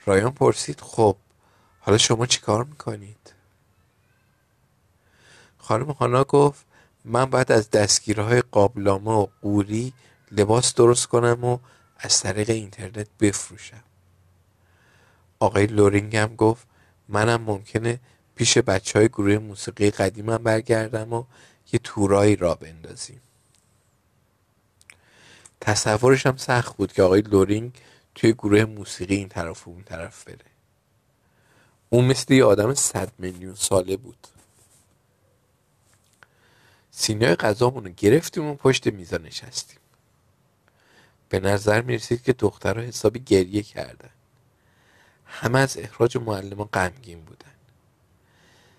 [0.06, 1.16] رایان پرسید خب
[1.84, 3.32] حالا شما چی کار می‌کنید؟
[5.58, 6.64] خانم هانا گفت
[7.04, 9.92] من باید از دستگیرهای قابلامه و قوری
[10.30, 11.58] لباس درست کنم و
[11.98, 13.82] از طریق اینترنت بفروشم.
[15.38, 16.66] آقای لورینگ هم گفت
[17.08, 18.00] منم ممکنه
[18.34, 21.24] پیش بچه های گروه موسیقی قدیمم برگردم و
[21.72, 23.20] یه تورایی را بندازیم.
[25.60, 27.72] تصورش هم سخت بود که آقای لورینگ
[28.14, 30.51] توی گروه موسیقی این طرف و اون طرف بره.
[31.92, 34.26] اون مثل یه آدم صد میلیون ساله بود.
[36.90, 39.78] سینای غذامون رو گرفتیم و پشت میزا نشستیم.
[41.28, 44.10] به نظر می‌رسید که دخترها حسابی گریه کردن.
[45.26, 47.54] همه از اخراج معلمان غمگین بودن.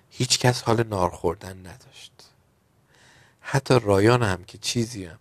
[0.10, 2.30] هیچ کس حال نار خوردن نداشت.
[3.42, 5.20] حتی رایان هم که چیزی هم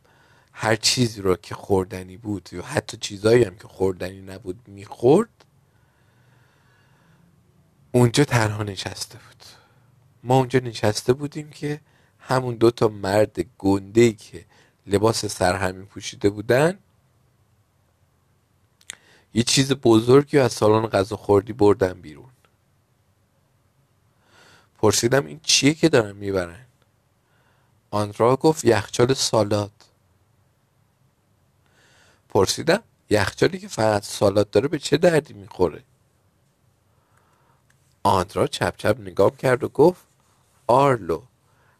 [0.53, 5.45] هر چیزی رو که خوردنی بود یا حتی چیزایی هم که خوردنی نبود می‌خورد
[7.93, 9.45] اونجا تنها نشسته بود.
[10.23, 11.81] ما اونجا نشسته بودیم که
[12.19, 14.45] همون دو تا مرد گنده که
[14.87, 16.79] لباس سرهمی پوشیده بودن
[19.35, 22.31] یه چیز بزرگی از سالن غذا خوردی بردن بیرون.
[24.79, 26.67] پرسیدم این چیه که دارن می‌برن؟
[27.91, 29.73] آندرا گفت یخچال سالاد.
[32.29, 35.83] پرسیدم یخچالی که فقط سالاد داره به چه دردی می‌خوره؟
[38.03, 40.03] آندرا چپ چپ نگام کرد و گفت
[40.67, 41.23] آرلو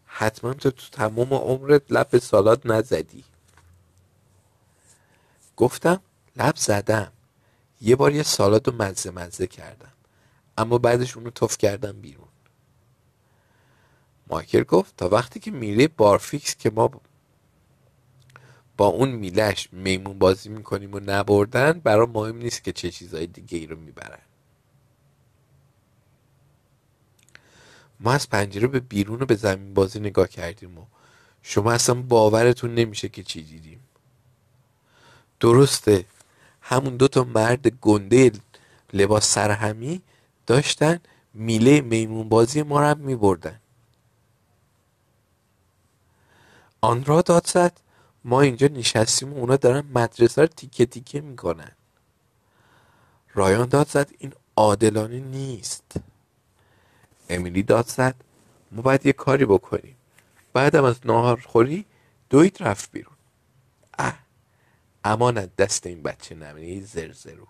[0.07, 3.25] حتما تو تو تمام عمرت لب به سالاد نزدی.
[5.57, 6.01] گفتم
[6.37, 7.13] لب زدم.
[7.81, 9.93] یه بار یه سالاد رو مزه مزه کردم
[10.59, 12.29] اما بعدش اونو تف کردم بیرون.
[14.27, 16.91] مایکل گفت تا وقتی که میره بارفیکس که ما
[18.77, 23.59] با اون میلش میمون بازی می‌کنیم و نبردن برا مهم نیست که چه چیزهای دیگه
[23.59, 24.19] ای رو می‌برن.
[28.01, 30.83] ما از پنجره به بیرون و به زمین بازی نگاه کردیم و
[31.43, 33.81] شما اصلا باورتون نمیشه که چی دیدیم.
[35.41, 36.05] درسته
[36.61, 38.33] همون دو تا مرد گنده
[38.93, 40.03] لباس سرهمی
[40.47, 41.01] داشتن
[41.35, 43.61] میله میمون بازی ما رو هم میبردن.
[46.81, 47.81] آن را داد زد
[48.25, 51.73] ما اینجا نشستیم و اونا دارن مدرسه رو تیکه تیکه می‌کنن.
[53.35, 55.95] رایان داد زد این عادلانه نیست.
[57.35, 58.15] امیلی داد زد.
[58.73, 59.97] ما باید یه کاری بکنیم.
[60.53, 61.85] بعدم از ناهار خوری
[62.31, 63.17] دوید رفت بیرون.
[63.99, 64.19] اه
[65.05, 67.47] امانت دست این بچه نمینه زرزرو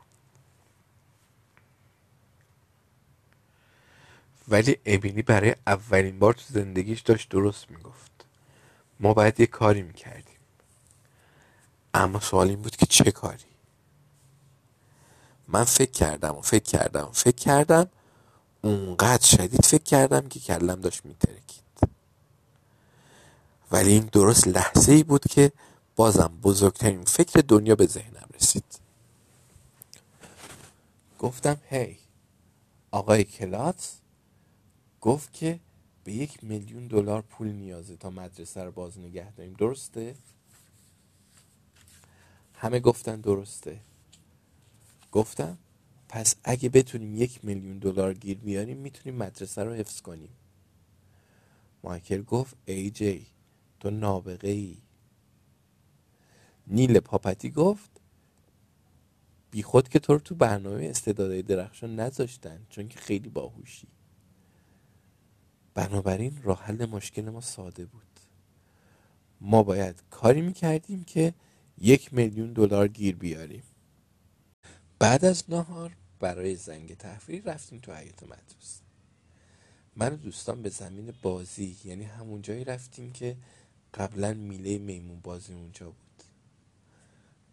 [4.48, 8.26] ولی امیلی برای اولین بار تو زندگیش داشت درست می‌گفت.
[9.00, 10.38] ما باید یه کاری می‌کردیم.
[11.94, 13.44] اما سوال این بود که چه کاری؟
[15.48, 17.88] من فکر کردم و فکر کردم و فکر کردم
[18.62, 21.62] اونقدر شدید فکر کردم که کلم داشت میترکید.
[23.72, 25.53] ولی این درست لحظه ای بود که
[25.96, 28.64] بازم بزرگترین فکر دنیا به ذهنم رسید.
[31.18, 31.98] گفتم هی
[32.90, 33.92] آقای کلات
[35.01, 35.61] گفت که
[36.05, 39.53] به یک میلیون دلار پول نیازه تا مدرسه رو باز نگه داریم.
[39.53, 40.14] درسته؟
[42.55, 43.81] همه گفتن درسته.
[45.12, 45.59] گفتم
[46.12, 50.29] پس اگه بتونیم یک میلیون دلار گیر بیاریم می‌تونیم مدرسه رو حفظ کنیم.
[51.85, 53.27] مایکل گفت ای جی
[53.81, 54.77] تو نابغه ای
[56.66, 57.90] نیل پاپتی گفت
[59.51, 63.88] بی خود که تو رو تو برنامه استعدادهای درخشان نذاشتن چون که خیلی باهوشی.
[65.75, 68.20] بنابراین راه حل مشکل ما ساده بود.
[69.40, 71.35] ما باید کاری می‌کردیم که
[71.79, 73.62] یک میلیون دلار گیر بیاریم.
[74.98, 78.83] بعد از نهار برای زنگ تفریح رفتیم تو حیات مدرسه.
[79.96, 83.37] من و دوستان به زمین بازی یعنی همون جایی رفتیم که
[83.94, 86.25] قبلا میله میمون بازی اونجا بود.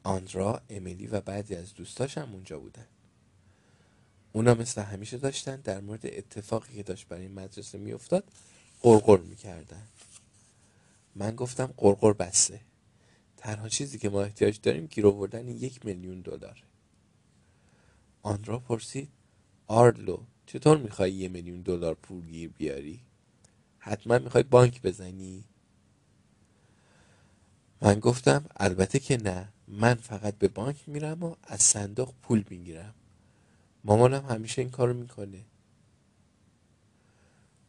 [0.04, 2.86] آندرا، امیلی و بعضی از دوستاش هم اونجا بودن.
[4.34, 8.24] اونا مثل همیشه داشتن در مورد اتفاقی که داشت برای مدرسه میافتاد
[8.82, 9.88] قرقر می‌کردن.
[11.16, 12.60] من گفتم قرقر بسه
[13.38, 16.69] تنها چیزی که ما احتیاج داریم گیر آوردن یک میلیون دلاره.
[18.22, 19.10] آندرا پرسید
[19.68, 23.02] آرلو چطور می‌خوای یه میلیون دلار پول گیر بیاری؟
[23.80, 25.44] حتما می‌خوای بانک بزنی؟
[27.82, 29.54] من گفتم البته که نه.
[29.68, 32.94] من فقط به بانک میرم و از صندوق پول می‌گیرم.
[33.84, 35.46] مامانم همیشه این کارو می‌کنه.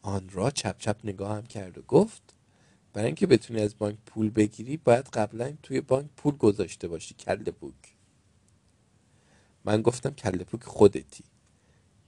[0.03, 2.35] آن را چپ چپ نگاه هم کرد و گفت
[2.93, 7.51] برای اینکه بتونی از بانک پول بگیری باید قبلا توی بانک پول گذاشته باشی کل
[7.51, 7.90] پوک
[9.71, 11.25] من گفتم کل پوک خودتی.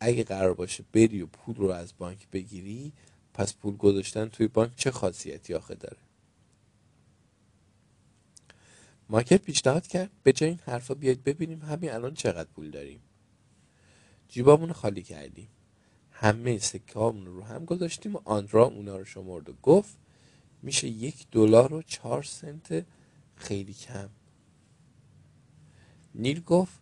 [0.01, 2.93] اگه قرار باشه بری و پول رو از بانک بگیری
[3.35, 5.97] پس پول گذاشتن توی بانک چه خاصیتی آخه داره؟
[9.09, 13.01] ماکر پیشنهاد کرد به جای این حرفا بیاید ببینیم همین الان چقدر پول داریم.
[14.29, 15.49] جیبامون خالی کردیم.
[16.11, 19.97] همه سکه رو هم گذاشتیم و آندرا اونا رو شمرد و گفت
[20.63, 22.87] میشه یک دلار و چهار سنت
[23.37, 24.09] خیلی کم.
[26.15, 26.82] نیل گفت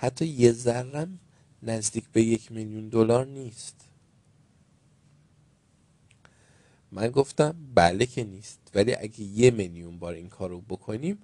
[0.00, 1.18] حتی یه ذرم
[1.62, 3.74] نزدیک به یک میلیون دلار نیست.
[6.92, 11.18] من گفتم بله که نیست ولی اگه یه میلیون بار این کار رو بکنیم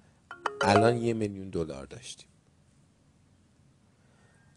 [0.61, 2.29] الان یه میلیون دلار داشتیم.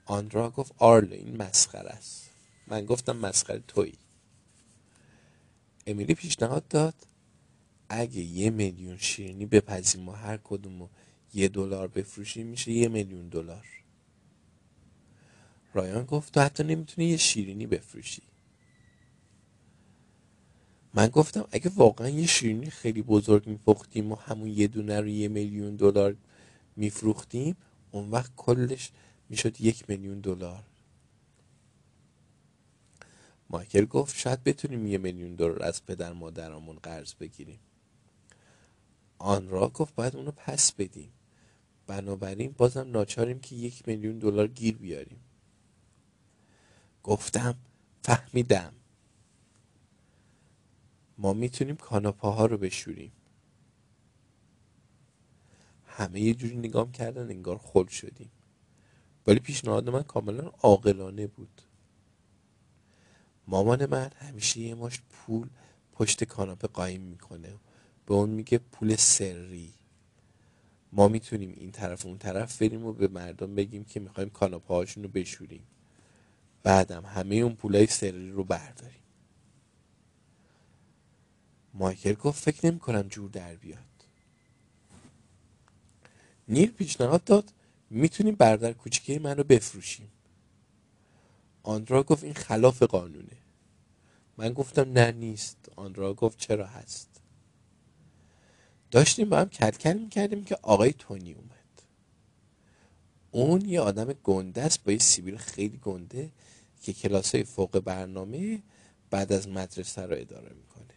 [0.05, 2.29] آندرا گفت آرلو این مسخره است.
[2.67, 3.97] من گفتم مسخره تویی.
[5.87, 6.95] امیلی پیشنهاد داد
[7.89, 10.89] اگه یه میلیون شیرینی بپزیم و هر کدوم
[11.33, 13.65] یه دلار بفروشیم میشه یه میلیون دلار.
[15.77, 18.21] رایان گفت تو حتی نمی‌تونی یه شیرینی بفروشی.
[20.93, 25.27] من گفتم اگه واقعا یه شیرینی خیلی بزرگ میپختیم و همون یه دونه رو یه
[25.27, 26.15] میلیون دلار
[26.75, 27.55] میفروختیم
[27.91, 28.91] اون وقت کلش
[29.29, 30.63] می‌شد یک میلیون دلار.
[33.49, 37.59] مایکل گفت شاید بتونیم یه میلیون دلار از پدر مادرمون قرض بگیریم.
[39.17, 41.11] آن را گفت باید اونو پس بدیم.
[41.87, 45.19] بنابراین بازم ناچاریم که یک میلیون دلار گیر بیاریم.
[47.07, 47.55] گفتم
[48.03, 48.73] فهمیدم.
[51.17, 53.11] ما می‌تونیم کاناپاها رو بشوریم.
[55.85, 58.31] همه یه جوری نگام کردن انگار خل شدیم.
[59.27, 61.61] ولی پیشنهاد من کاملا عاقلانه بود.
[63.47, 65.49] مامان من همیشه یه مشت پول
[65.91, 67.53] پشت کاناپه قایم می‌کنه.
[68.05, 69.73] به اون میگه پول سری.
[70.91, 75.03] ما می‌تونیم این طرف اون طرف بریم و به مردم بگیم که می‌خوایم کاناپه هاشون
[75.03, 75.63] رو بشوریم.
[76.67, 79.01] بعدم همه اون پولای سری رو برداریم.
[81.73, 83.79] مایکل گفت فکر نمی کنم جور در بیاد.
[86.47, 87.53] نیل پیشنهاد داد
[87.89, 90.11] می‌تونیم بردر کوچیکه من رو بفروشیم.
[91.63, 93.37] آندرا گفت این خلاف قانونه.
[94.37, 95.71] من گفتم نه نیست.
[95.75, 97.21] آندرا گفت چرا هست.
[98.91, 101.81] داشتیم با هم کلکل می‌کردیم که آقای تونی اومد.
[103.31, 106.31] اون یه آدم گنده است با یه سیبیل خیلی گنده
[106.81, 108.63] که کلاس های فوق برنامه
[109.09, 110.93] بعد از مدرسه رو اداره می‌کنه.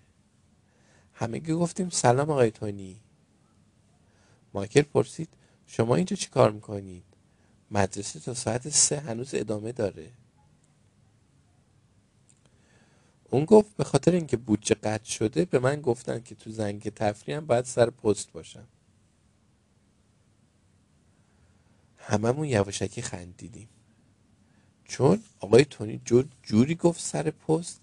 [1.12, 3.00] همگی گفتیم سلام آقای تونی.
[4.54, 5.28] مایکل پرسید
[5.66, 7.04] شما اینجا چی کار می‌کنید؟
[7.70, 10.10] مدرسه تا ساعت سه هنوز ادامه داره.
[13.30, 17.46] اون گفت به خاطر اینکه بودجه قطع شده به من گفتن که تو زنگ تفریحم
[17.46, 18.68] باید سر پست باشم.
[21.96, 23.68] هممون یواشکی خندیدیم.
[24.90, 26.00] چون آقای تونی
[26.42, 27.80] جوری گفت سر پست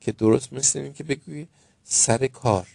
[0.00, 1.46] که درست مثل این که بگوی
[1.84, 2.68] سر کار.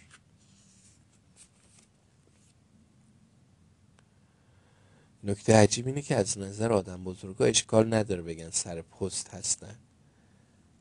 [5.23, 9.75] نکته عجیب اینه که از نظر آدم بزرگا اشکال نداره بگن سر پست هستن.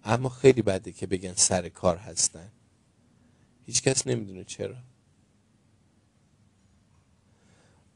[0.05, 2.51] اما خیلی بده که بگن سر کار هستن.
[3.67, 4.77] هیچکس نمی‌دونه چرا.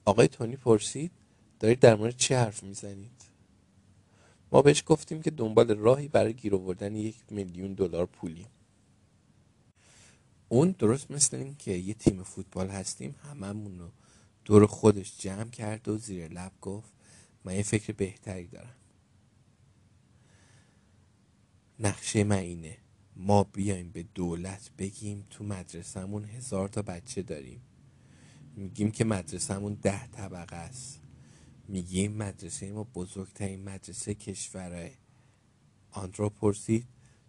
[0.04, 1.10] آقای تونی پرسید
[1.60, 3.17] دارید در مورد چه حرف می‌زنید؟
[4.52, 8.46] ما بهش گفتیم که دنبال راهی برای گیر آوردن یک میلیون دلار پولیم.
[10.48, 13.88] اون درست مثل این که یه تیم فوتبال هستیم هممون رو
[14.44, 16.92] دور خودش جمع کرد و زیر لب گفت
[17.44, 18.74] من یه فکر بهتری دارم.
[21.80, 22.76] نقشه من اینه
[23.16, 27.60] ما بیایم به دولت بگیم تو مدرسهمون هزار تا بچه داریم.
[28.56, 31.00] میگیم که مدرسهمون ده طبقه است.
[31.68, 34.94] میگیم مدرسه ما بزرگترین مدرسه کشوره
[35.90, 36.86] آندرا پرسید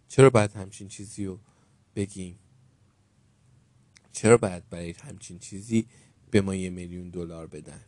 [0.08, 1.40] چرا باید همچین چیزی رو
[1.96, 2.38] بگیم؟
[4.12, 5.86] چرا باید برای همچین چیزی
[6.30, 7.84] به ما یه میلیون دلار بدن؟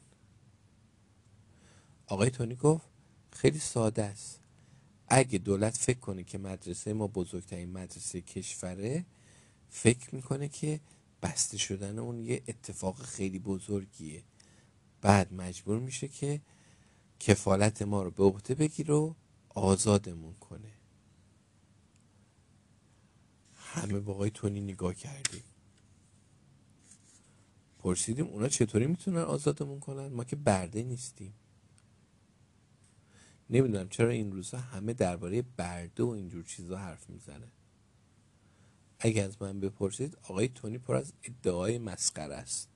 [2.07, 2.87] آقای تونی گفت
[3.33, 4.41] خیلی ساده است.
[5.09, 9.05] اگه دولت فکر کنه که مدرسه ما بزرگترین مدرسه کشوره
[9.71, 10.81] فکر می‌کنه که
[11.23, 14.23] بسته شدن اون یه اتفاق خیلی بزرگیه.
[15.03, 16.41] بعد مجبور میشه که
[17.21, 19.15] کفالت ما رو به عهده بگیره و
[19.49, 20.73] آزادمون کنه.
[23.55, 25.43] همه با آقای تونی نگاه کردیم.
[27.79, 31.35] پرسیدیم اونا چطوری می‌تونن آزادمون کنن؟ ما که برده نیستیم.
[33.51, 37.49] نمی‌دونم چرا این روزها همه درباره برده و اینجور چیزا حرف می‌زنه
[38.99, 42.69] اگر از من بپرسید آقای تونی پر از ادعای مسخره است.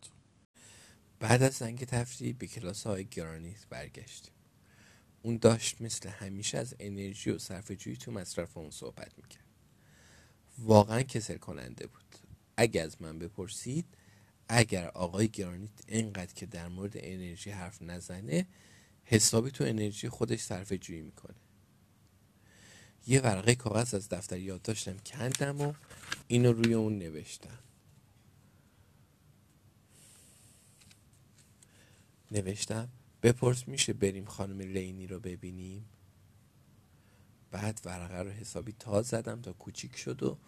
[1.20, 4.32] بعد از زنگ تفریح به کلاس های گرانیت برگشتیم.
[5.22, 9.44] اون داشت مثل همیشه از انرژی و صرف جویی تو مصرف اون صحبت می‌کرد.
[10.58, 12.16] واقعا کسل کننده بود.
[12.56, 13.86] اگر از من بپرسید
[14.48, 18.46] اگر آقای گرانیت اینقدر که در مورد انرژی حرف نزنه
[19.04, 21.36] حسابی تو انرژی خودش صرف جویی می‌کنه.
[23.06, 25.72] یه ورقه کاغذ از دفتر یادداشتم کندم و
[26.28, 27.58] اینو روی اون نوشتم.
[32.31, 32.89] نوشتم
[33.22, 35.89] بپرس میشه بریم خانم لینی رو ببینیم؟
[37.51, 40.39] بعد ورقه رو حسابی تا زدم تا کوچیک شد و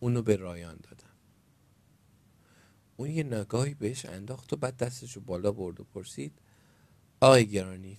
[0.00, 1.16] اونو به رایان دادم.
[2.96, 6.32] اون یه نگاهی بهش انداخت و بعد دستشو بالا برد و پرسید
[7.20, 7.98] آقای گرانیت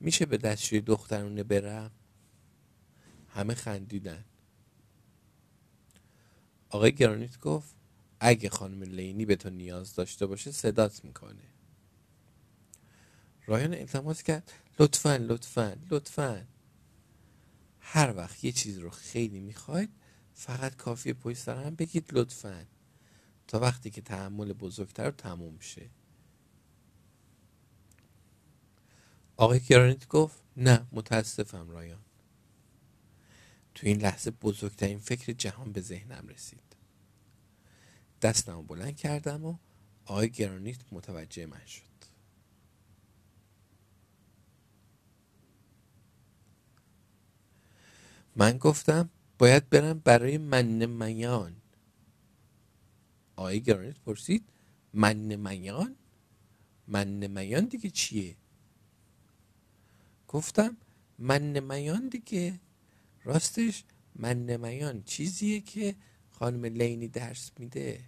[0.00, 1.90] میشه به دستشوی دخترونه برم؟
[3.28, 4.24] همه خندیدن.
[6.68, 7.76] آقای گرانیت گفت
[8.20, 11.51] اگه خانم لینی به تو نیاز داشته باشه صدات می‌کنه.
[13.52, 16.46] رایان التماس کرد لطفا لطفا لطفا.
[17.80, 19.90] هر وقت یه چیز رو خیلی می‌خواید
[20.34, 22.66] فقط کافی پشت سر هم بگید لطفا.
[23.48, 25.90] تا وقتی که تحمل بزرگتر تموم شه.
[29.36, 32.04] آقای گرانیت گفت نه متاسفم رایان.
[33.74, 36.76] تو این لحظه بزرگترین فکر جهان به ذهنم رسید.
[38.22, 39.58] دستم بلند کردم و
[40.04, 41.91] آقای گرانیت متوجه من شد.
[48.36, 51.56] من گفتم باید برم برای من میان.
[53.36, 54.44] آقای گرانیت پرسید
[54.94, 55.96] من میان؟
[56.88, 58.36] من میان دیگه چیه؟
[60.28, 60.76] گفتم
[61.18, 62.60] من میان دیگه.
[63.24, 63.84] راستش
[64.16, 65.96] من نمیان چیزیه که
[66.30, 68.00] خانم لینی درس میده.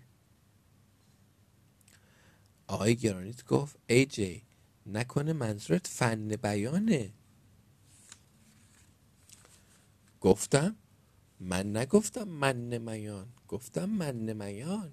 [2.67, 4.43] آقای گرانیت گفت ای جی
[4.87, 7.13] نکنه منظورت فن بیانه.
[10.25, 10.77] گفتم
[11.41, 13.29] من نگفتم من نمیان.
[13.49, 14.93] گفتم من نمیان.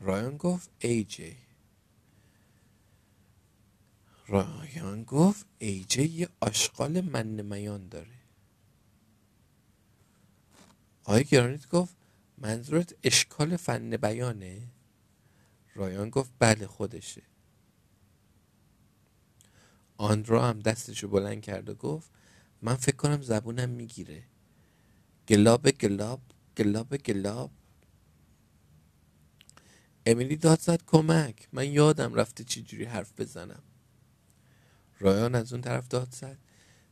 [0.00, 1.36] رایان گفت ای جی.
[4.28, 8.20] رایان گفت ایجه یه آشغال من نمیان داره.
[11.04, 11.96] آقای گرانیت گفت
[12.38, 14.68] منظورت اشکال فن بیانه؟
[15.74, 17.22] رایان گفت بله خودشه.
[19.96, 22.10] آندرا هم دستشو بلند کرد و گفت
[22.62, 24.22] من فکر کنم زبونم می‌گیره.
[25.28, 26.20] گلاب گلاب
[26.56, 27.50] گلاب گلاب.
[30.06, 31.48] امیلی داد زد کمک.
[31.52, 33.62] من یادم رفته چی جوری حرف بزنم.
[34.98, 36.38] رایان از اون طرف داد زد.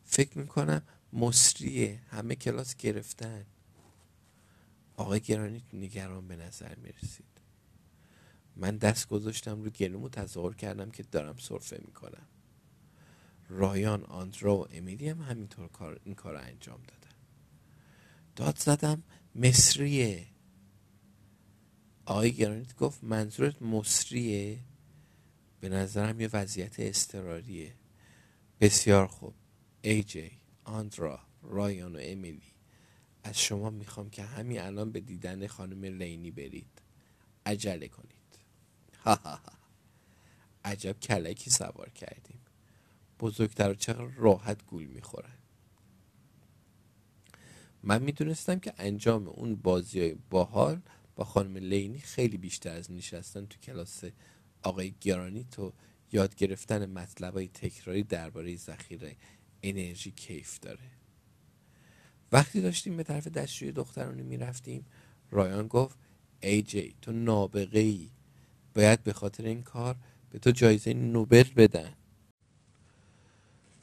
[0.04, 2.00] فکر می‌کنم مصریه.
[2.10, 3.46] همه کلاس گرفتن.
[4.96, 7.24] آقای گرانیت نگران به نظر می‌رسید.
[8.56, 12.26] من دست گذاشتم رو گلومو تظاهر کردم که دارم سرفه می‌کنم.
[13.50, 17.16] رایان آندرا و امیلی هم همینطور کار این کار رو انجام دادن.
[18.36, 19.02] داد زدم
[19.34, 20.26] مصریه
[22.06, 24.58] آقای گرانیت گفت منظورت مصریه؟
[25.60, 27.74] به نظرم یه وضعیت استراریه
[28.60, 29.34] بسیار خوب.
[29.82, 30.30] ای جی
[30.64, 32.52] آندرا رایان و امیلی
[33.24, 36.82] از شما می‌خوام که همین الان به دیدن خانم لینی برید.
[37.46, 38.38] عجله کنید.
[40.64, 42.39] عجب کلکی سوار کردیم.
[43.20, 45.38] بزرگتر چقدر راحت گول می‌خورن
[47.82, 50.80] من می‌دونستم که انجام اون بازی های باحال
[51.16, 54.04] با خانم لینی خیلی بیشتر از نشستن تو کلاس
[54.62, 55.72] آقای گرانی تو
[56.12, 59.16] یاد گرفتن مطلب های تکراری درباره ذخیره
[59.62, 60.90] انرژی کیف داره.
[62.32, 64.86] وقتی داشتیم به طرف دستشوی دخترانی می‌رفتیم
[65.30, 65.98] رایان گفت
[66.42, 68.10] ای جی تو نابغه ای
[68.74, 69.96] باید به خاطر این کار
[70.30, 71.92] به تو جایزه نوبل بدن.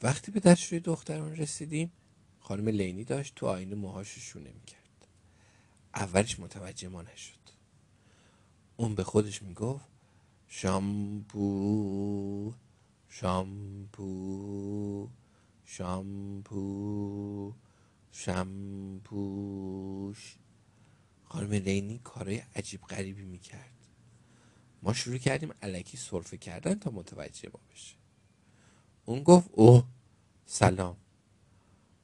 [0.02, 1.92] وقتی به دستشوی دختران رسیدیم
[2.40, 5.06] خانم لینی داشت تو آینه موهاشو شونه می‌کرد.
[5.94, 7.38] اولش متوجه ما نشد.
[8.76, 9.84] اون به خودش می‌گفت
[10.48, 12.54] شامپو
[13.08, 15.08] شامپو
[15.64, 17.54] شامپو
[18.12, 19.58] شامپوش.
[21.24, 23.74] خانم لینی کارهای عجیب غریبی می‌کرد.
[24.82, 27.97] ما شروع کردیم علکی صرفه کردن تا متوجه ما بشه.
[29.08, 29.84] اون گفت اوه
[30.46, 30.96] سلام.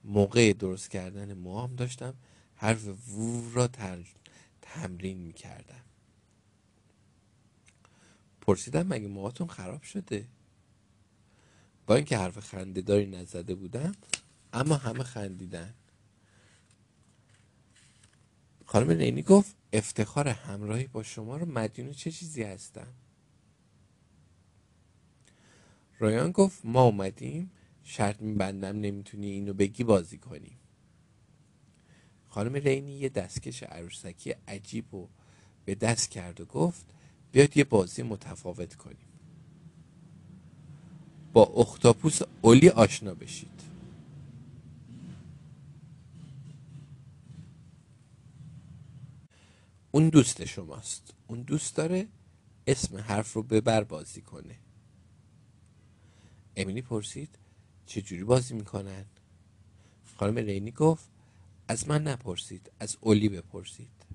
[0.05, 2.15] موقع درست کردن موام داشتم
[2.55, 3.69] حرف وو را
[4.63, 5.85] تمرین می‌کردم.
[8.41, 10.29] پرسیدم مگه موهاتون خراب شده؟
[11.87, 13.93] با اینکه حرف خندهداری نزده بودم
[14.53, 15.75] اما همه خندیدن.
[18.67, 22.95] خانم لینی گفت افتخار همراهی با شما رو مدیون چه چیزی هستم؟
[26.05, 27.51] رایان گفت ما اومدیم.
[27.85, 30.59] شرط میبندم نمی‌تونی اینو بگی بازی کنیم.
[32.29, 35.09] خانم لینی یه دستکش عروسکی عجیب و
[35.65, 36.87] به دست کرد و گفت
[37.33, 39.07] بیاد یه بازی متفاوت کنیم.
[41.33, 43.61] با اختاپوس اولی آشنا بشید.
[49.91, 51.15] اون دوست شماست.
[51.27, 52.07] اون دوست داره
[52.67, 54.57] اسم حرف رو ببر بازی کنه.
[56.57, 57.39] امیلی پرسید
[57.87, 59.05] چجوری بازی می‌کنن؟
[60.17, 61.11] خانم رینی گفت
[61.69, 64.07] از من نپرسید از اولی بپرسید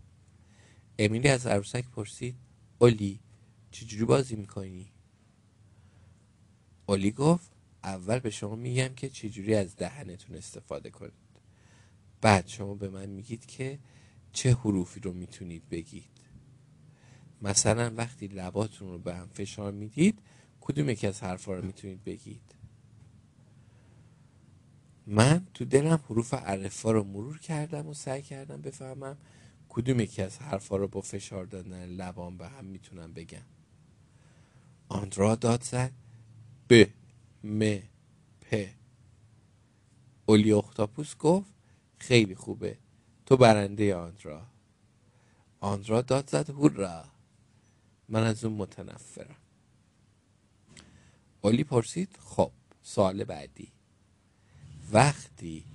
[1.00, 2.36] امیلی از عروسک پرسید
[2.80, 3.20] اولی
[3.72, 4.92] چجوری بازی می‌کنی؟
[6.86, 7.52] اولی گفت
[7.84, 11.14] اول به شما میگم که چجوری از دهنتون استفاده کنید
[12.22, 13.80] بعد شما به من میگید که
[14.34, 16.10] چه حروفی رو می‌تونید بگید
[17.42, 20.20] مثلا وقتی لباتون رو به هم فشار می‌دید
[20.70, 22.56] کدوم یکی از حرفا رو می‌تونید بگید؟
[25.08, 29.18] من تو دلم حروف عرفا رو مرور کردم و سعی کردم بفهمم
[29.70, 33.46] کدوم یکی از حرفا رو با فشار دادن لبام به هم می‌تونم بگم.
[34.90, 35.92] آندرا داد زد.
[36.70, 36.86] ب
[37.44, 37.80] م
[38.42, 38.70] پ.
[40.26, 41.54] اولی اختاپوس گفت
[42.00, 42.78] خیلی خوبه.
[43.26, 44.48] تو برنده آندرا.
[45.60, 47.06] آندرا داد زد هورا
[48.10, 49.36] من از اون متنفرم.
[51.42, 53.72] اولی پرسید خب سوال بعدی.
[54.92, 55.66] وقتی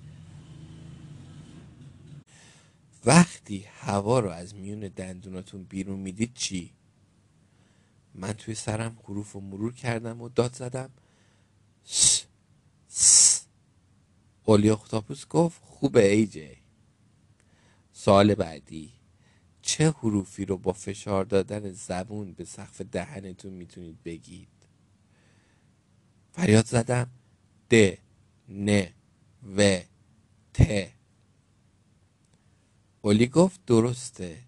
[3.05, 6.75] وقتی هوا رو از میون دندوناتون بیرون می‌دید چی؟
[8.15, 10.91] من توی سرم حروف رو مرور کردم و داد زدم.
[11.85, 12.25] س
[12.89, 13.45] س
[14.45, 16.57] اولی اختاپوس گفت خوبه ای جی.
[17.93, 18.93] سوال بعدی.
[19.63, 24.54] چه حروفی رو با فشار دادن زبون به سقف دهنتون می‌تونید بگید؟
[26.37, 27.11] فریاد زدم.
[27.71, 27.75] د
[28.49, 28.69] ن
[29.57, 29.59] و
[30.55, 30.59] ت.
[33.03, 34.39] اولی گفت درسته.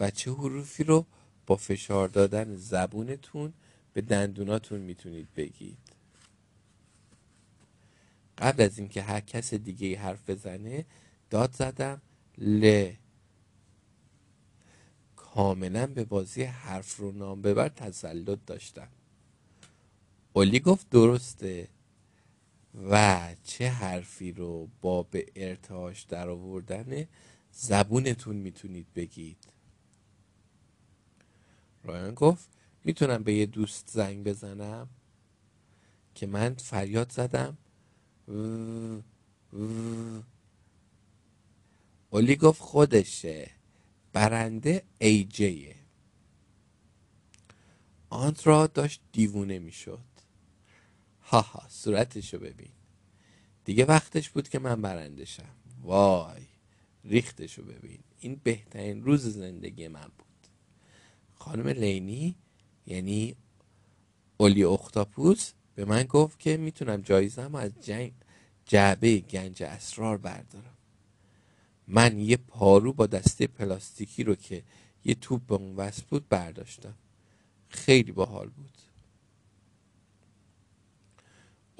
[0.00, 1.06] و چه حروفی رو
[1.46, 3.52] با فشار دادن زبونتون
[3.92, 5.78] به دندوناتون می‌تونید بگید؟
[8.38, 10.84] قبل از اینکه هر کس دیگه حرف بزنه
[11.30, 12.00] داد زدم
[12.38, 12.90] ل.
[15.16, 18.88] کاملا به بازی حرف رو نام ببر تسلط داشتم.
[20.32, 21.68] اولی گفت درسته.
[22.90, 27.06] و چه حرفی رو با به ارتعاش در آوردن
[27.52, 29.52] زبونتون می‌تونید بگید؟
[31.84, 32.48] رایان گفت
[32.84, 34.88] می‌تونم به یه دوست زنگ بزنم؟
[36.14, 37.58] که من فریاد زدم.
[42.10, 43.50] اولی گفت خودشه.
[44.12, 45.76] برنده ای جیه.
[48.10, 50.09] آنترا داشت دیوونه می‌شد.
[51.30, 52.72] هاها صورتشو ببین.
[53.64, 56.42] دیگه وقتش بود که من برنده شم وای
[57.04, 57.98] ریختشو ببین.
[58.20, 60.48] این بهترین روز زندگی من بود.
[61.34, 62.34] خانم لینی
[62.86, 63.36] یعنی
[64.36, 68.12] اولی اختاپوس به من گفت که می‌تونم جایزم از جنگ
[68.66, 70.76] جعبه گنج اسرار بردارم.
[71.88, 74.62] من یه پارو با دسته پلاستیکی رو که
[75.04, 76.94] یه توپ به اون وصل بود برداشتم.
[77.68, 78.89] خیلی باحال بود.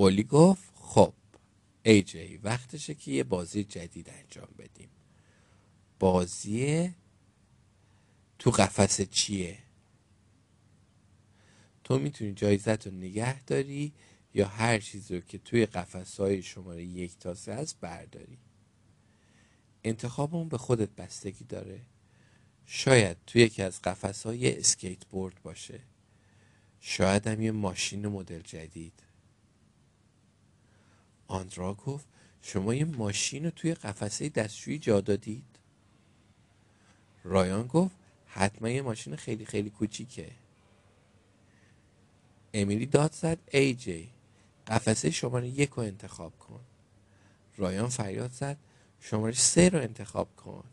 [0.00, 1.12] اولی گفت خب
[1.82, 4.88] ای جی وقتشه که یه بازی جدید انجام بدیم.
[5.98, 6.90] بازی
[8.38, 9.58] تو قفس چیه؟
[11.84, 13.92] تو می‌تونی جایزت رو نگه داری
[14.34, 18.38] یا هر چیزی رو که توی قفس های شماره یک تا سه هست برداری؟
[19.84, 21.80] انتخاب اون به خودت بستگی داره.
[22.66, 25.80] شاید توی یکی از قفس های اسکیت بورد باشه.
[26.80, 29.09] شاید هم یه ماشین مدل جدید.
[31.30, 32.06] آندرا گفت
[32.42, 35.44] شما یه ماشین رو توی قفسه دستشویی جا دادید؟
[37.24, 40.30] رایان گفت حتما یه ماشین خیلی خیلی کوچیکه.
[42.54, 44.10] امیلی داد زد ای جی
[44.66, 46.60] قفسه شماره یک رو انتخاب کن.
[47.56, 48.56] رایان فریاد زد
[49.00, 50.64] شماره سه رو انتخاب کن.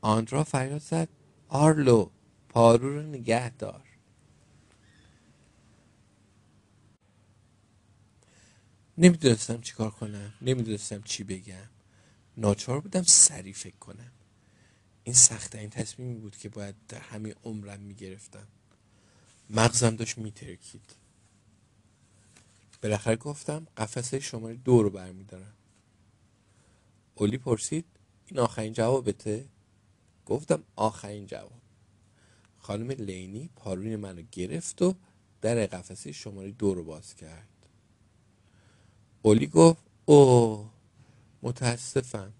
[0.00, 1.08] آندرا فریاد زد
[1.48, 2.10] آرلو
[2.48, 3.91] پارو رو نگه دار.
[8.98, 11.68] نمی‌دونستم چیکار کنم نمی‌دونستم چی بگم.
[12.36, 14.12] ناچار بودم سریع فکر کنم.
[15.04, 18.46] این سخت این تصمیمی بود که باید در همین عمرم می‌گرفتم.
[19.50, 20.94] مغزم داشت میترکید.
[22.82, 25.52] بالاخره گفتم قفسه شماره دو رو برمیدارم.
[27.14, 27.84] اولی پرسید
[28.26, 29.44] این آخرین جوابته؟
[30.26, 31.62] گفتم آخرین جواب.
[32.58, 34.94] خانم لینی پارون منو گرفت و
[35.40, 37.48] در قفسه شماره دو رو باز کرد.
[39.22, 40.70] اولی گفت او
[41.42, 42.32] متاسفم.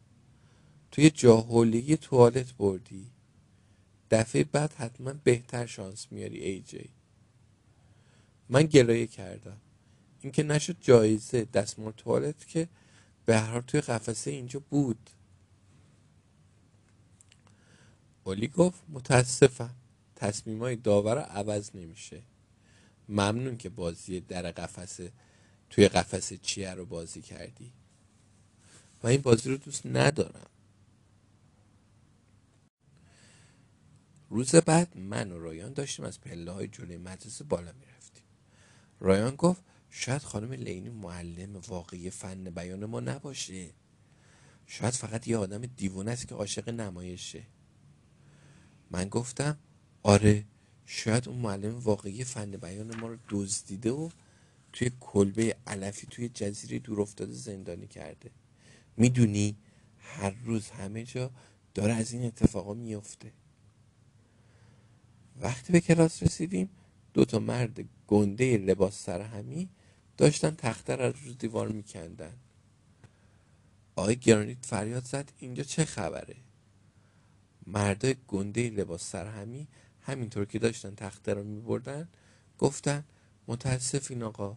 [0.91, 3.07] توی جاهولی توالت بردی.
[4.11, 6.91] دفعه بعد حتما بهتر شانس میاری ای جی.
[8.49, 9.57] من گلایه کردم.
[10.21, 12.69] اینکه نشد جایزه دستمال توالت که
[13.25, 15.11] به هر توی قفسه اینجا بود.
[18.25, 19.75] اولی گفت متاسفم.
[20.17, 22.23] تصمیمای داور عوض نمیشه.
[23.09, 25.13] ممنون که بازی در قفسه
[25.73, 27.73] توی قفسه چیه رو بازی کردی؟
[29.03, 30.51] و این بازی رو دوست ندارم.
[34.31, 38.25] روز بعد من و رایان داشتیم از پله های جلوی مدرسه بالا می‌رفتیم.
[39.01, 43.71] رایان گفت شاید خانم لینی معلم واقعی فن بیان ما نباشه.
[44.67, 47.43] شاید فقط یه آدم دیوونه است که عاشق نمایشه.
[48.91, 49.59] من گفتم
[50.03, 50.45] آره
[50.87, 54.11] شاید اون معلم واقعی فن بیان ما رو دزدیده و
[54.73, 58.31] توی کلبه علفی توی جزیره دور افتاده زندانی کرده.
[58.97, 59.57] می‌دونی
[59.99, 61.31] هر روز همه جا
[61.75, 63.33] داره از این اتفاقا میفته
[65.41, 66.71] وقتی به کلاس رسیدیم
[67.15, 69.69] دو تا مرد گنده لباس سرهمی
[70.17, 72.33] داشتن تخته را روز دیوار میکندن.
[73.97, 76.37] آقای گرانیت فریاد زد اینجا چه خبره؟
[77.67, 79.69] مردای گنده لباس سرهمی
[80.01, 82.09] همینطور که داشتن تخته رو میبردن
[82.59, 83.05] گفتن
[83.49, 84.57] متاسفین آقا.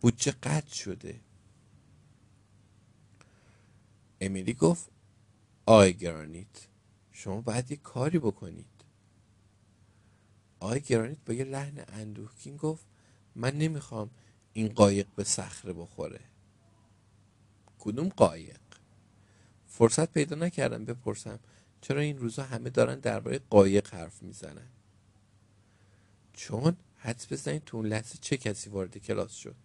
[0.00, 1.20] بودجه قطع شده.
[4.20, 4.90] امیلی گفت
[5.66, 6.68] آی گرانیت
[7.12, 8.66] شما باید یه کاری بکنید.
[10.60, 12.86] آی گرانیت با یه لحن اندوهگین گفت
[13.34, 14.10] من نمی‌خوام
[14.52, 16.20] این قایق به صخره بخوره.
[17.78, 18.60] کدوم قایق؟
[19.66, 21.38] فرصت پیدا نکردم بپرسم
[21.80, 24.68] چرا این روزا همه دارن درباره قایق حرف می‌زنن؟
[26.32, 26.76] چون
[27.08, 29.56] حدس بزنید تو اون لحظه چه کسی وارد کلاس شد؟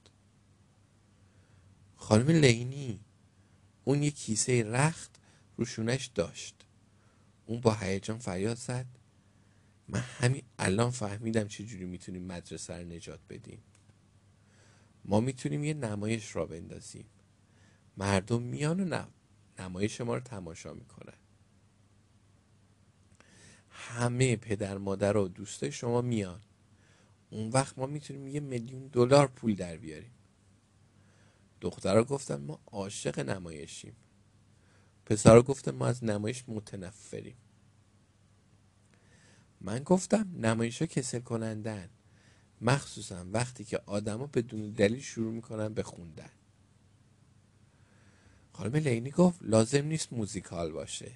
[1.95, 2.99] خانم لینی.
[3.83, 5.19] اون یه کیسه رخت
[5.57, 6.65] روشونش داشت.
[7.45, 8.85] اون با هیجان فریاد زد.
[9.87, 13.63] من همین الان فهمیدم چجوری می‌تونیم مدرسه رو نجات بدیم.
[15.05, 17.05] ما می‌تونیم یه نمایش را بندازیم.
[17.97, 19.05] مردم میان و
[19.59, 21.17] نمایش ما رو تماشا می‌کنن.
[23.69, 26.41] همه پدر مادر و دوستای شما میان.
[27.33, 30.11] اون وقت ما می‌تونیم یه میلیون دلار پول در بیاریم.
[31.61, 33.95] دخترها گفتن ما عاشق نمایشیم.
[35.05, 37.35] پسرها گفتن ما از نمایش متنفریم.
[39.61, 41.89] من گفتم نمایش ها کسل کنندن
[42.61, 46.31] مخصوصا وقتی که آدما بدون دلیل شروع می‌کنن به خوندن.
[48.53, 51.11] خانم لینی گفت لازم نیست موزیکال باشه.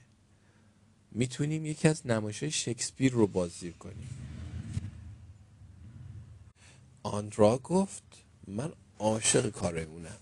[1.11, 4.09] می‌تونیم یکی از نمایش شکسپیر رو بازی کنیم.
[7.07, 8.03] آندرا گفت
[8.47, 10.17] من عاشق کارمونم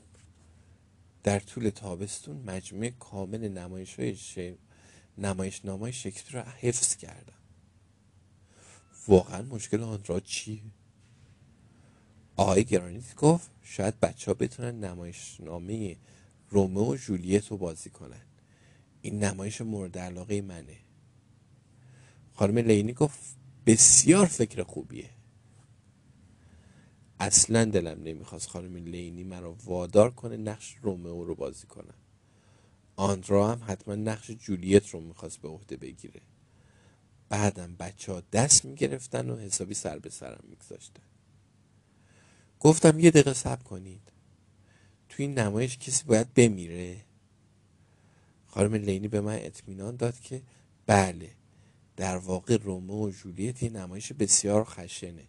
[1.23, 4.39] در طول تابستون مجموعه کامل نمایش های ش...
[5.17, 7.33] نمایش نامای شکسپیر رو حفظ کردم.
[9.07, 10.61] واقعا مشکل آندرا چیه؟
[12.35, 15.97] آقای گرانیت گفت شاید بچه ها بتونن نمایش نامه
[16.49, 18.21] رومئو و جولیت رو بازی کنن.
[19.01, 20.77] این نمایش مورد علاقه منه.
[22.33, 23.19] خانم لینی گفت
[23.65, 25.09] بسیار فکر خوبیه.
[27.19, 31.95] اصلا دلم نمی‌خواست خانم لینی مرا وادار کنه نقش رومئو رو بازی کنم.
[32.95, 36.21] آندرا هم حتما نقش جولیت رو می‌خواست به عهده بگیره.
[37.29, 41.03] بعدم بچه ها دست می‌گرفتن و حسابی سر به سرم میگذاشتن.
[42.59, 44.11] گفتم یه دقیقه سب کنید.
[45.09, 47.05] تو این نمایش کسی باید بمیره؟
[48.47, 50.41] خانم لینی به من اطمینان داد که
[50.85, 51.31] بله
[51.95, 55.27] در واقع رومو و جولیت یه نمایش بسیار خشنه.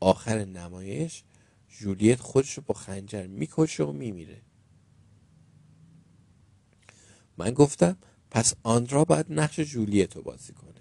[0.00, 1.24] آخر نمایش
[1.68, 4.42] جولیت خودش رو با خنجر می‌کشه و میمیره.
[7.38, 7.96] من گفتم
[8.30, 10.80] پس آندرا باید نقش جولیت رو بازی کنه.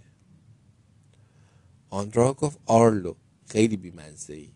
[1.90, 3.16] آندرا گفت آرلو
[3.46, 4.52] خیلی بیمنزه ای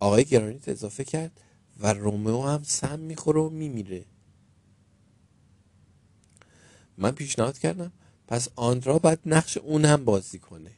[0.00, 1.40] آقای گرانیت اضافه کرد
[1.80, 4.06] و رومئو هم سم می‌خوره و میمیره.
[6.98, 7.92] من پیشنهاد کردم
[8.28, 10.75] پس آندرا باید نقش اون هم بازی کنه.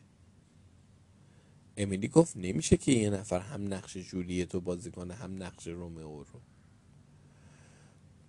[1.78, 6.18] امیلی گفت نمیشه که یه نفر هم نقش جولیت رو بازی کنه هم نقش رومئو
[6.18, 6.40] رو.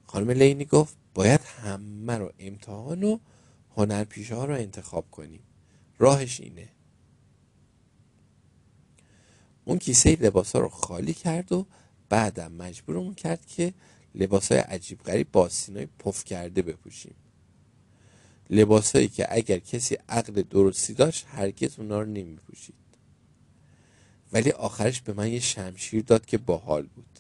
[0.06, 3.18] خانم لینی گفت باید همه رو امتحان و
[3.76, 5.42] هنرپیشه ها رو انتخاب کنیم.
[5.98, 6.70] راهش اینه.
[9.66, 11.66] اون کیسه لباس ها رو خالی کرد و
[12.10, 13.74] بعدم مجبورمون کرد که
[14.16, 17.16] لباس های عجیب غریب با های پف کرده بپوشیم.
[18.50, 22.89] لباسهایی که اگر کسی عقل درستی داشت هرگز اونا رو نمی پوشید
[24.34, 27.20] ولی آخرش به من یه شمشیر داد که باحال بود.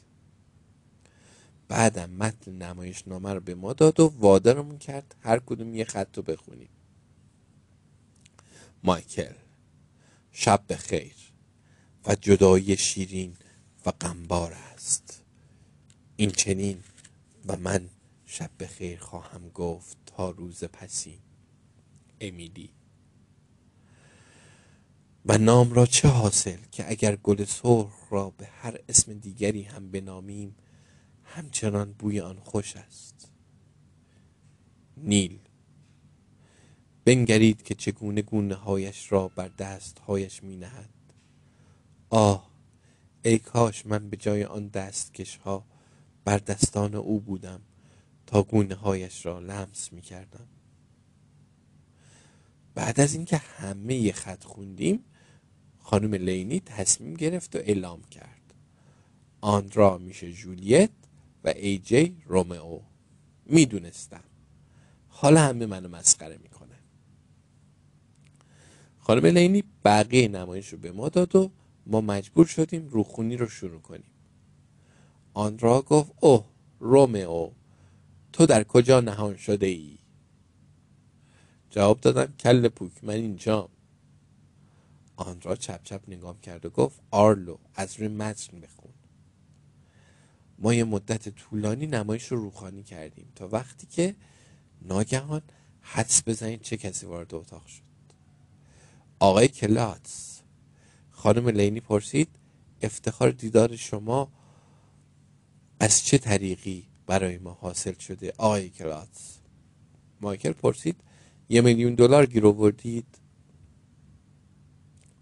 [1.67, 6.17] بعدم متن نمایش نامه رو به ما داد و وادارمون کرد هر کدوم یه خط
[6.17, 6.69] رو بخونیم.
[8.83, 9.33] مایکل
[10.31, 11.15] شب به خیر
[12.05, 13.35] و جدایی شیرین
[13.85, 15.23] و غمبار است.
[16.15, 16.83] این چنین
[17.45, 17.89] و من
[18.25, 21.19] شب به خیر خواهم گفت تا روز پسی
[22.21, 22.69] امیلی
[25.29, 29.91] و نام را چه حاصل که اگر گل سرخ را به هر اسم دیگری هم
[29.91, 30.55] بنامیم
[31.23, 33.31] همچنان بوی آن خوش است.
[34.97, 35.39] نیل
[37.05, 40.89] بنگرید که چگونه گونه هایش را بر دست هایش می نهد
[42.09, 42.49] آه
[43.23, 45.65] ای کاش من به جای آن دستکش ها
[46.25, 47.61] بر دستان او بودم
[48.25, 50.47] تا گونه هایش را لمس می کردم
[52.75, 55.05] بعد از اینکه همه خط خوندیم
[55.89, 58.53] خانم لینی تصمیم گرفت و اعلام کرد.
[59.41, 60.89] آندرا میشه جولیت
[61.43, 62.79] و ای جی رومئو.
[63.45, 64.23] می‌دونستم.
[65.07, 66.75] حالا همه منو مسخره می‌کنه.
[68.99, 71.51] خانم لینی بقیه نمایش رو به ما داد و
[71.85, 74.11] ما مجبور شدیم روخونی رو شروع کنیم.
[75.33, 76.45] آندرا گفت اوه
[76.79, 77.49] رومئو
[78.33, 79.97] تو در کجا نهان شده ای؟
[81.69, 83.69] جواب دادم کل پوک من اینجام.
[85.21, 88.93] آندرا چپ چپ نگام کرد و گفت آرلو از روی متن بخون.
[90.59, 94.15] ما یه مدت طولانی نمایش رو روخانی کردیم تا وقتی که
[94.81, 95.41] ناگهان
[95.81, 97.81] حدس بزنید چه کسی وارد اتاق شد.
[99.19, 100.41] آقای کلاتس
[101.11, 102.29] خانم لینی پرسید
[102.81, 104.31] افتخار دیدار شما
[105.79, 109.39] از چه طریقی برای ما حاصل شده آقای کلاتس
[110.21, 110.95] مایکل پرسید
[111.49, 113.18] یه میلیون دلار گیر آوردید؟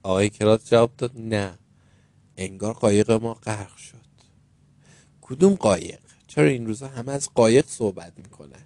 [0.08, 1.58] آقای کلاتس جواب داد نه.
[2.38, 4.08] انگار قایق ما غرق شد.
[5.22, 8.66] کدوم قایق؟ چرا این روزا همه از قایق صحبت می‌کنن؟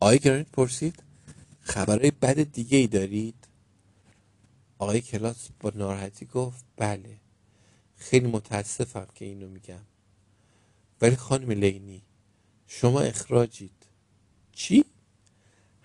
[0.00, 1.02] آقای گرانیت پرسید
[1.60, 3.48] خبرهای بد دیگه ای دارید؟
[4.78, 7.20] آقای کلاس با ناراحتی گفت بله.
[7.96, 9.84] خیلی متاسفم که اینو میگم.
[11.00, 12.02] ولی خانم لینی
[12.66, 13.86] شما اخراجید.
[14.52, 14.84] چی؟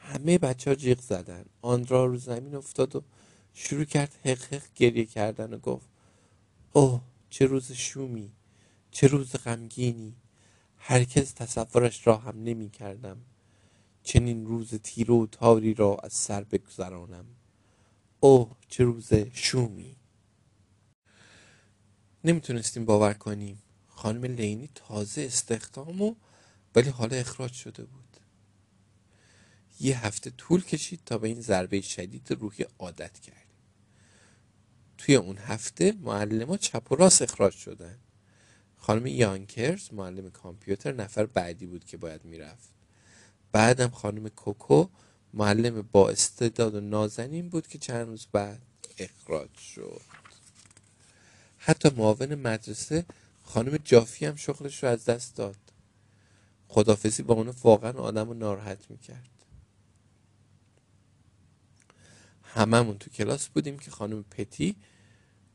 [0.10, 1.46] همه بچه ها جیغ زدن.
[1.62, 3.04] آندرا رو زمین افتاد و
[3.54, 5.90] شروع کرد حق حق گریه کردن و گفت
[6.74, 8.32] اوه چه روز شومی
[8.92, 10.16] چه روز غمگینی.
[10.78, 13.18] هرکس تصورش را هم نمی کردم
[14.04, 17.26] چنین روز تیره و تاری را از سر بگذرانم.
[18.20, 19.96] اوه چه روز شومی.
[22.24, 23.62] نمی‌تونستیم باور کنیم.
[23.88, 26.16] خانم لینی تازه استخدام
[26.76, 28.09] ولی حالا اخراج شده بود.
[29.80, 33.46] یه هفته طول کشید تا به این ضربه شدید روحی عادت کرد
[34.98, 37.98] توی اون هفته معلم ها چپ و راست اخراج شدن.
[38.78, 42.70] خانم یانکرز معلم کامپیوتر نفر بعدی بود که باید می‌رفت.
[43.52, 44.88] بعدم خانم کوکو
[45.34, 48.62] معلم با استعداد و نازنین بود که چند روز بعد
[48.98, 50.02] اخراج شد.
[51.58, 53.06] حتی معاون مدرسه
[53.44, 55.58] خانم جافی هم شغلش رو از دست داد.
[56.68, 59.39] خدافزی با اونو واقعا آدم رو ناراحت می‌کرد.
[62.54, 64.76] هممون تو کلاس بودیم که خانم پتی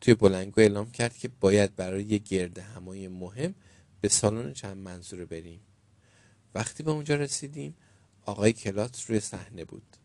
[0.01, 3.55] توی بلنگو اعلام کرد که باید برای یه گرد همایی مهم
[4.01, 5.61] به سالن چند منظوره بریم.
[6.55, 7.77] وقتی به اونجا رسیدیم
[8.27, 9.97] آقای کلات روی صحنه بود.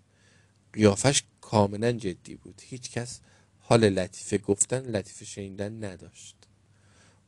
[0.73, 2.61] قیافش کاملا جدی بود.
[2.65, 3.19] هیچ کس
[3.59, 6.35] حال لطیفه گفتن لطیفه شنیدن نداشت.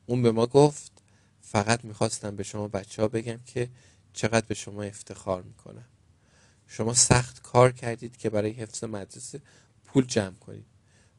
[0.06, 0.92] اون به ما گفت
[1.42, 3.70] فقط می‌خواستم به شما بچه ها بگم که
[4.14, 5.86] چقدر به شما افتخار می‌کنم.
[6.74, 9.42] شما سخت کار کردید که برای حفظ مدرسه
[9.86, 10.66] پول جمع کنید.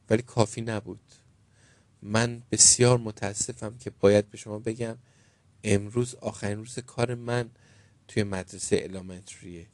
[0.09, 1.13] ولی کافی نبود.
[2.01, 4.97] من بسیار متاسفم که باید به شما بگم
[5.63, 7.49] امروز آخرین روز کار من
[8.07, 9.67] توی مدرسه الامنتریه.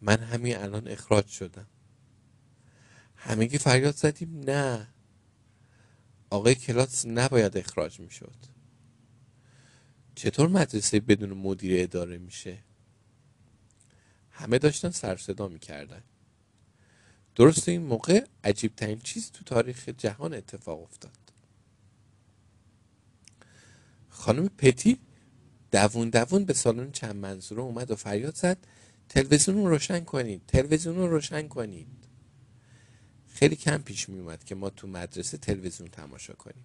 [0.00, 1.66] من همین الان اخراج شدم.
[3.16, 4.88] همگی فریاد زدیم نه.
[6.30, 8.36] آقای کلاس نباید اخراج می‌شد.
[10.14, 12.67] چطور مدرسه بدون مدیر اداره میشه؟
[14.38, 16.02] همه داشتن سر صدا می‌کردن.
[17.34, 21.18] درست این موقع عجیب ترین چیز تو تاریخ جهان اتفاق افتاد.
[24.08, 24.98] خانم پتی
[25.72, 28.58] دوون دوون به سالن چند منظوره اومد و فریاد زد
[29.08, 31.86] تلویزیون رو روشن کنید تلویزیون رو روشن کنید.
[33.28, 36.64] خیلی کم پیش می اومد که ما تو مدرسه تلویزیون تماشا کنیم.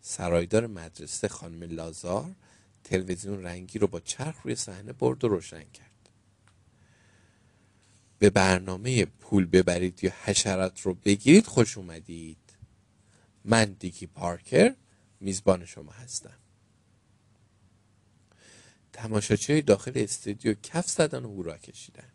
[0.00, 2.34] سرایدار مدرسه خانم لازار
[2.84, 5.95] تلویزیون رنگی رو با چرخ روی صحنه برد و روشن کرد.
[8.18, 12.38] به برنامه پول ببرید یا حشرت رو بگیرید خوش اومدید.
[13.44, 14.74] من دیکی پارکر
[15.20, 16.38] میزبان شما هستم.
[18.92, 22.08] تماشاچی داخل استودیو کف زدن و هورا کشیدن.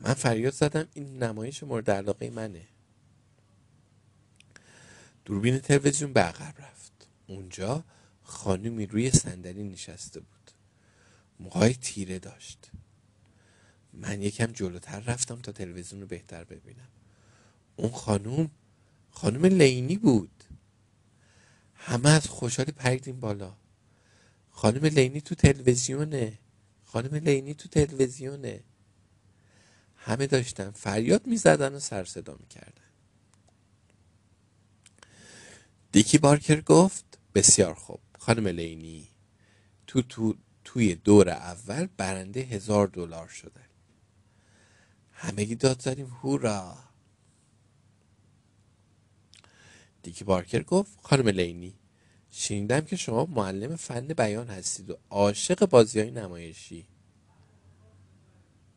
[0.00, 2.68] من فریاد زدم این نمایش مورد علاقه منه.
[5.24, 7.08] دوربین تلویزیون به عقب رفت.
[7.26, 7.84] اونجا
[8.22, 10.50] خانومی روی صندلی نشسته بود.
[11.40, 12.70] موهای تیره داشت.
[13.98, 16.88] من یکم جلوتر رفتم تا تلویزیون رو بهتر ببینم.
[17.76, 18.50] اون خانوم
[19.10, 20.44] خانوم لینی بود.
[21.74, 23.56] همه از خوشحالی پریدیم بالا.
[24.50, 26.38] خانم لینی تو تلویزیونه.
[26.84, 28.60] خانم لینی تو تلویزیونه.
[29.96, 32.84] همه داشتن فریاد می‌زدن و سر صدا می‌کردن.
[35.92, 38.00] دیکی بارکر گفت بسیار خوب.
[38.18, 39.08] خانم لینی
[39.86, 40.34] تو, تو
[40.64, 43.60] توی دور اول برنده هزار دلار شده.
[45.24, 46.06] همگی داد زدیم.
[46.06, 46.76] هورا.
[50.02, 51.74] دیکی بارکر گفت خانم لینی
[52.30, 56.86] شنیدم که شما معلم فن بیان هستید و عاشق بازی های نمایشی.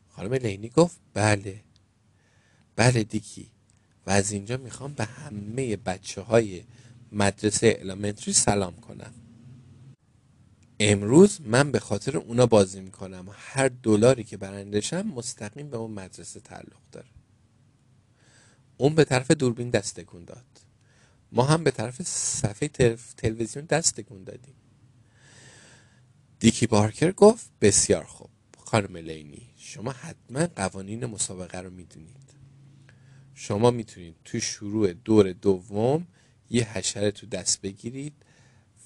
[0.08, 1.60] خانم لینی گفت بله.
[2.76, 3.50] بله دیکی
[4.06, 6.64] و از اینجا می‌خوام به همه بچه های
[7.12, 9.14] مدرسه الامنتری سلام کنم.
[10.80, 13.28] امروز من به خاطر اونا بازی می‌کنم.
[13.32, 17.08] هر دلاری که برندشم مستقیم به اون مدرسه تعلق داره.
[18.76, 20.44] اون به طرف دوربین دست داد.
[21.32, 24.54] ما هم به طرف صفحه تلویزیون دست دادیم.
[26.40, 28.30] دیکی بارکر گفت بسیار خوب.
[28.58, 32.34] خانم لینی شما حتما قوانین مسابقه رو می‌دونید.
[33.34, 36.06] شما می‌تونید تو شروع دور دوم
[36.50, 38.12] یه حشره تو دست بگیرید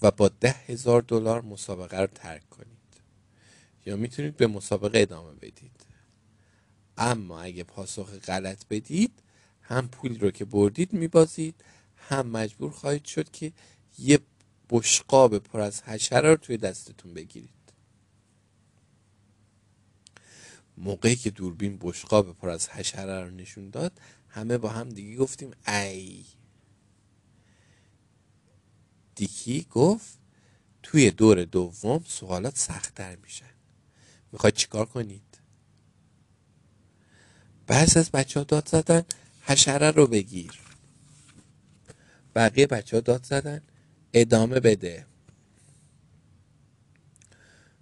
[0.03, 2.69] و با ده هزار دلار مسابقه رو ترک کنید.
[3.87, 5.87] یا می‌تونید به مسابقه ادامه بدید.
[6.97, 9.13] اما اگه پاسخ غلط بدید
[9.63, 11.55] هم پول رو که بردید میبازید
[11.97, 13.53] هم مجبور خواهید شد که
[13.99, 14.19] یه
[14.71, 17.51] بشقاب پر از حشره رو توی دستتون بگیرید.
[20.77, 23.93] موقعی که دوربین بشقاب پر از حشره رو نشون داد
[24.29, 26.25] همه با هم دیگه گفتیم ای
[29.15, 30.19] دیکی گفت
[30.83, 33.55] توی دور دوم سوالات سختتر میشن.
[34.33, 35.39] می‌خواید چیکار کنید؟
[37.67, 39.03] بعض از بچه ها داد زدن
[39.43, 40.61] حشره رو بگیر.
[42.35, 43.63] بقیه بچه ها داد زدن
[44.13, 45.07] ادامه بده.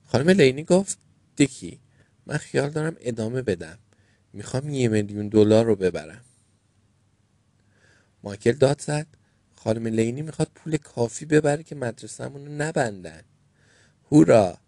[0.05, 0.99] خانم لینی گفت
[1.37, 1.81] دیکی
[2.27, 3.79] من خیال دارم ادامه بدم.
[4.33, 6.25] می‌خوام یه میلیون دلار رو ببرم.
[8.23, 9.07] مایکل داد زد.
[9.65, 13.23] خانم لینی می‌خواد پول کافی ببره که مدرسهمون رو نبندن.
[14.13, 14.59] هورا!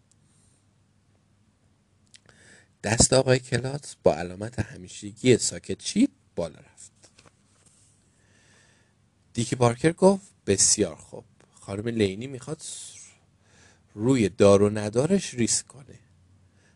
[2.82, 6.93] دست آقای کلاس با علامت همیشگی ساکت چید بالا رفت.
[9.34, 11.24] دیکی بارکر گفت بسیار خوب.
[11.55, 12.62] خانم لینی می‌خواد
[13.95, 15.99] روی دار و ندارش ریسک کنه.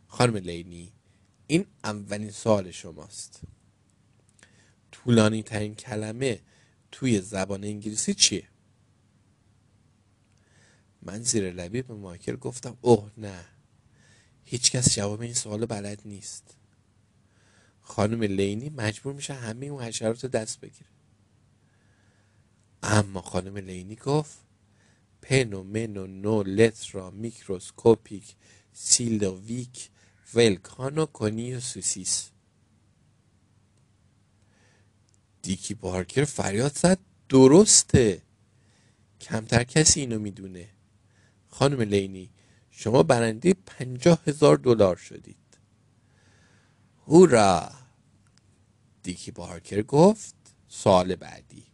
[0.08, 0.92] خانم لینی
[1.46, 3.40] این اولین سوال شماست.
[4.92, 6.40] طولانی ترین کلمه
[6.96, 8.48] توی زبان انگلیسی چیه؟
[11.02, 13.44] من زیر لبی به مایکل گفتم اوه نه.
[14.44, 16.56] هیچکس جواب این سوال بلد نیست.
[17.80, 20.90] خانم لینی مجبور میشه همه اون حشرات رو دست بگیره.
[22.82, 24.38] اما خانم لینی گفت
[25.22, 28.36] پنو منو نو لترا میکروسکوپیک
[28.72, 29.90] سیلویک
[30.34, 32.30] ولکانو کنی و سوسیس.
[35.46, 36.98] دیکی بارکر فریاد زد.
[37.28, 38.22] درسته.
[39.20, 40.68] کمتر کسی اینو می‌دونه.
[41.48, 42.30] خانم لینی
[42.70, 45.58] شما برنده پنجاه هزار دلار شدید.
[47.06, 47.70] هورا!
[49.02, 50.34] دیکی بارکر گفت.
[50.68, 51.66] سوال بعدی.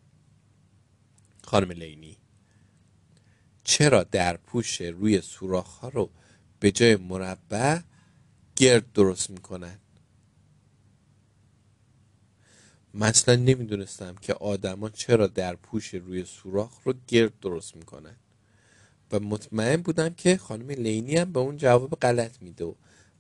[1.45, 2.17] خانم لینی
[3.65, 6.11] چرا در پوش روی سوراخ ها رو
[6.61, 7.81] به جای مربع
[8.57, 9.79] گرد درست می‌کنن
[12.95, 18.17] مثلا نمی‌دونستم که آدما چرا در پوش روی سوراخ رو گرد درست می‌کنن.
[19.13, 22.75] و مطمئن بودم که خانم لینی هم به اون جواب غلط میده و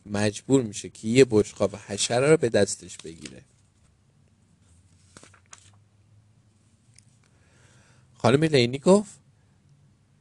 [0.07, 3.43] مجبور میشه که یه بشقاب حشره رو به دستش بگیره.
[8.15, 9.19] خانم لینی گفت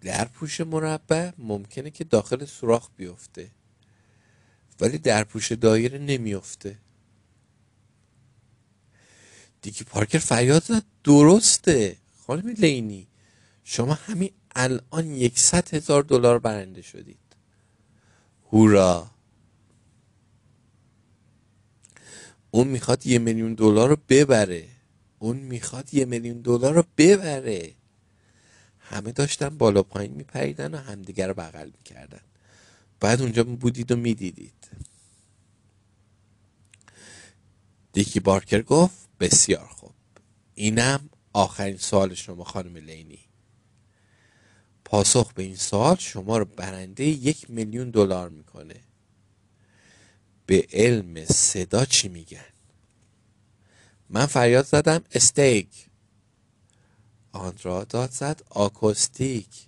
[0.02, 3.52] در پوش مربع ممکنه که داخل سوراخ بیفته
[4.80, 6.78] ولی در پوش دایره نمیفته
[9.62, 10.84] دیکی پارکر فریاد زد.
[11.04, 11.98] درسته.
[12.28, 13.08] خانم لینی
[13.64, 17.18] شما همین الان یکصد هزار دلار برنده شدید.
[18.52, 19.12] هورا.
[22.52, 24.68] اون می‌خواد یه میلیون دلار رو ببره.
[25.20, 27.74] اون می‌خواد یه میلیون دلار رو ببره.
[28.80, 32.22] همه داشتن بالا پایین میپریدن و همدیگر رو بغل می‌کردن.
[33.00, 34.54] بعد اونجا بودید و می‌دیدید.
[37.94, 39.94] دیکی بارکر گفت بسیار خوب.
[40.54, 43.20] اینم آخرین سوال شما خانم لینی.
[44.86, 48.76] پاسخ به این سوال شما رو برنده یک میلیون دلار می‌کنه.
[50.46, 52.52] به علم صدا چی میگن؟
[54.10, 55.88] من فریاد زدم استیک.
[57.32, 59.68] آندرا داد زد آکوستیک.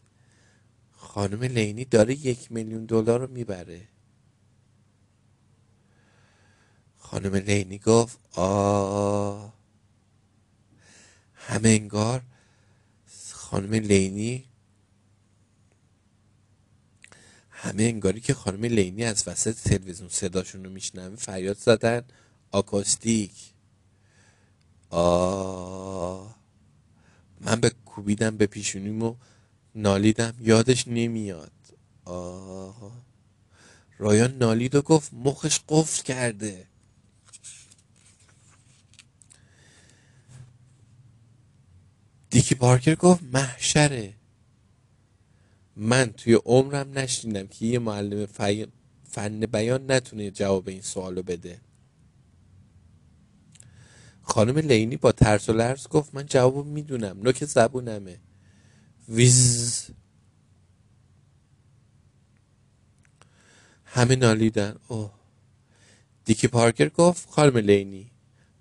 [0.92, 3.88] خانم لینی داره یک میلیون دلار رو می‌بره.
[7.14, 9.54] خانم لینی گفت آه.
[11.34, 12.22] همه انگار
[13.32, 14.46] خانم لینی
[17.50, 22.02] همه انگاری که خانم لینی از وسط تلویزیون صداشون رو میشنوه فریاد زدن.
[22.52, 23.54] آکوستیک.
[24.90, 26.36] آه.
[27.42, 29.16] من به کوبیدم به پیشونیم و
[29.76, 30.34] نالیدم.
[30.40, 31.52] یادش نمیاد.
[32.06, 33.04] آه.
[33.98, 36.73] رایان نالید و گفت مخش قفل کرده.
[42.34, 44.14] دیکی پارکر گفت محشره.
[45.76, 48.26] من توی عمرم نشنیدم که یه معلم
[49.04, 51.62] فن بیان نتونه جواب این سوالو بده.
[54.22, 58.20] خانم لینی با ترس و لرز گفت من جواب می‌دونم نوک زبونمه.
[59.10, 59.90] ویز.
[63.86, 64.76] همه نالیدن.
[64.88, 65.12] اوه.
[66.26, 68.12] دیکی پارکر گفت خانم لینی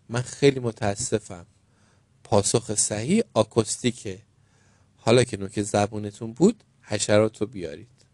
[0.08, 1.46] من خیلی متاسفم.
[2.32, 4.22] پاسخ صحیح آکوستیکه
[4.96, 8.04] حالا که نوک زبونتون بود حشرات رو بیارید.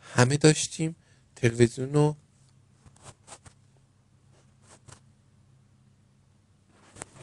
[0.00, 0.96] همه داشتیم
[1.36, 2.16] تلویزیون رو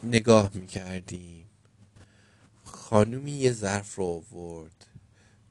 [0.02, 1.46] نگاه می‌کردیم.
[2.64, 4.86] خانومی یه ظرف رو آورد.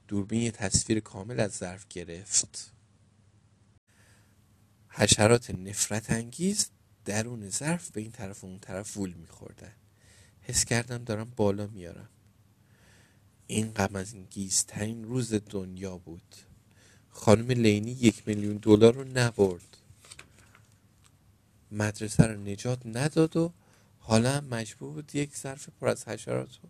[0.08, 2.77] دوربین یه تصویر کامل از ظرف گرفت.
[4.98, 6.70] حشرات نفرت انگیز
[7.04, 9.72] درون ظرف به این طرف و اون طرف وول میخوردن.
[10.40, 12.08] حس کردم دارم بالا میارم.
[13.46, 16.34] این غم از این گیزترین روز دنیا بود.
[17.10, 19.76] خانم لینی یک میلیون دلار رو نبرد.
[21.72, 23.52] مدرسه رو نجات نداد و
[23.98, 26.68] حالا هم مجبور بود یک ظرف پر از حشرات رو.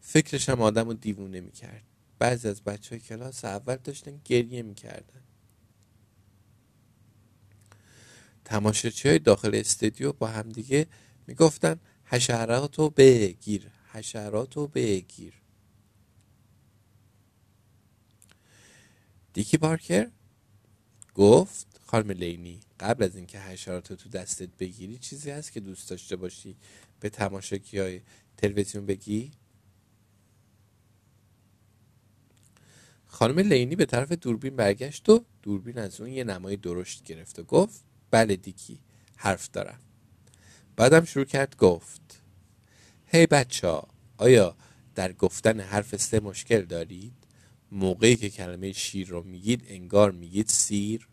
[0.00, 1.82] فکرش هم آدم رو دیوونه می‌کرد.
[2.18, 5.20] بعضی از بچه های کلاس اول داشتن گریه می‌کردن.
[8.50, 10.86] تماشاچی های داخل استودیو با همدیگه
[11.26, 15.34] می‌گفتن حشرات رو بگیر حشرات رو بگیر.
[19.32, 20.10] دیکی بارکر
[21.14, 26.16] گفت خانم لینی قبل از اینکه حشرات تو دستت بگیری چیزی هست که دوست داشته
[26.16, 26.56] باشی
[27.00, 28.00] به تماشاکی های
[28.36, 29.30] تلویزیون بگی؟
[33.06, 37.42] خانم لینی به طرف دوربین برگشت و دوربین از اون یه نمای درشت گرفت و
[37.42, 38.80] گفت بله دیکی
[39.16, 39.80] حرف دارم.
[40.76, 42.22] بعدم شروع کرد گفت.
[43.06, 44.56] هی hey بچه ها آیا
[44.94, 47.12] در گفتن حرف سه مشکل دارید؟
[47.72, 51.08] موقعی که کلمه شیر رو میگید انگار میگید سیر.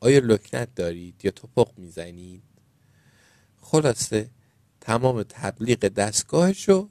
[0.00, 2.42] آیا لکنت دارید یا توپق می‌زنید؟
[3.60, 4.30] خلاصه
[4.80, 6.90] تمام تبلیغ دستگاهش رو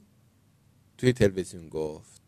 [0.98, 2.22] توی تلویزیون گفت.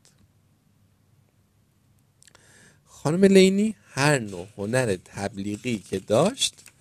[2.85, 6.74] خانم لینی هر نوع هنر تبلیغی که داشت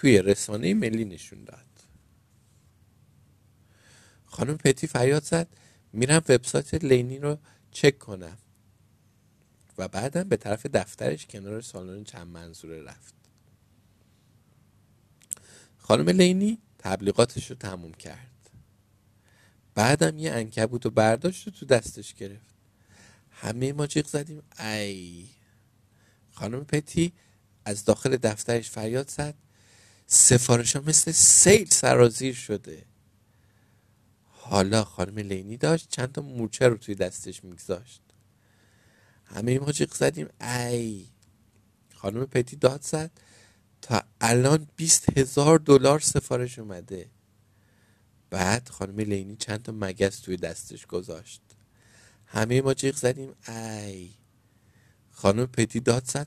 [0.00, 1.66] توی رسانه ملی نشون داد.
[4.24, 5.48] خانم پتی فریاد زد
[5.92, 7.38] میرم وبسایت لینی رو
[7.70, 8.38] چک کنم.
[9.78, 13.14] و بعدم به طرف دفترش کنار سالن چند منظوره رفت.
[15.78, 18.50] خانم لینی تبلیغاتش رو تموم کرد.
[19.74, 22.54] بعدم یه انکبوت و برداشت و تو دستش گرفت.
[23.30, 25.28] همه ما جیغ زدیم ای.
[26.30, 27.12] خانم پتی
[27.64, 29.45] از داخل دفترش فریاد زد.
[30.06, 32.84] سفارش ها مثل سیل سرازیر شده.
[34.24, 38.02] حالا خانم لینی داشت چند تا مورچه رو توی دستش میگذاشت.
[39.24, 41.06] همه ما جیغ زدیم ای!
[41.94, 43.10] خانم پتی داد زد.
[43.82, 47.10] تا الان بیست هزار دلار سفارش اومده.
[48.30, 51.42] بعد خانم لینی چند تا مگس توی دستش گذاشت.
[52.26, 54.10] همه ما جیغ زدیم ای!
[55.10, 56.26] خانم پتی داد زد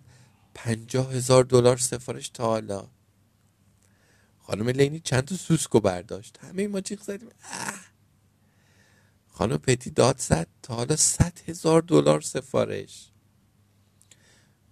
[0.53, 2.87] پنجاه هزار دلار سفارش تا حالا.
[4.49, 6.37] خانم لینی چند تا سوسکو برداشت.
[6.41, 7.29] همه ما جیغ زدیم.
[7.43, 7.85] اه.
[9.27, 13.09] خانم پتی داد زد تا حالا صد هزار دلار سفارش.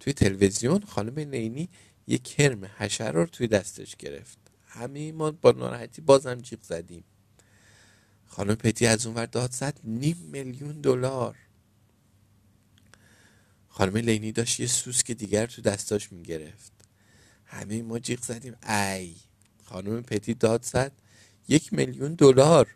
[0.00, 1.68] توی تلویزیون خانم لینی
[2.06, 4.38] یه کرم حشره رو توی دستش گرفت.
[4.66, 7.04] همه ما با ناراحتی بازم جیغ زدیم.
[8.26, 11.36] خانم پتی از اون ور داد زد نیم میلیون دلار.
[13.68, 16.72] خانم لینی داشت یه سوسک دیگر تو دستاش می‌گرفت.
[17.44, 18.56] همه ما جیغ زدیم.
[18.68, 19.16] ای.
[19.68, 20.92] خانم پتی داد زد.
[21.48, 22.74] یک میلیون دلار.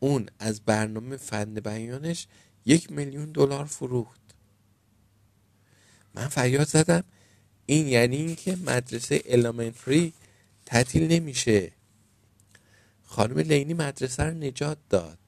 [0.00, 2.26] اون از برنامه فن بیانش
[2.66, 4.20] یک میلیون دلار فروخت.
[6.14, 7.04] من فریاد زدم.
[7.66, 10.12] این یعنی اینکه مدرسه المنتری
[10.66, 11.72] تعطیل نمیشه.
[13.04, 15.18] خانم لینی مدرسه رو نجات داد.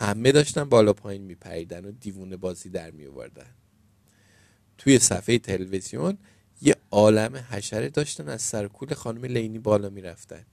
[0.00, 3.50] همه داشتن بالا پایین میپریدن و دیوونه بازی در میوردن
[4.78, 6.18] توی صفحه تلویزیون
[6.62, 10.46] یه عالم حشره داشتن از سرکول خانم لینی بالا می‌رفتن.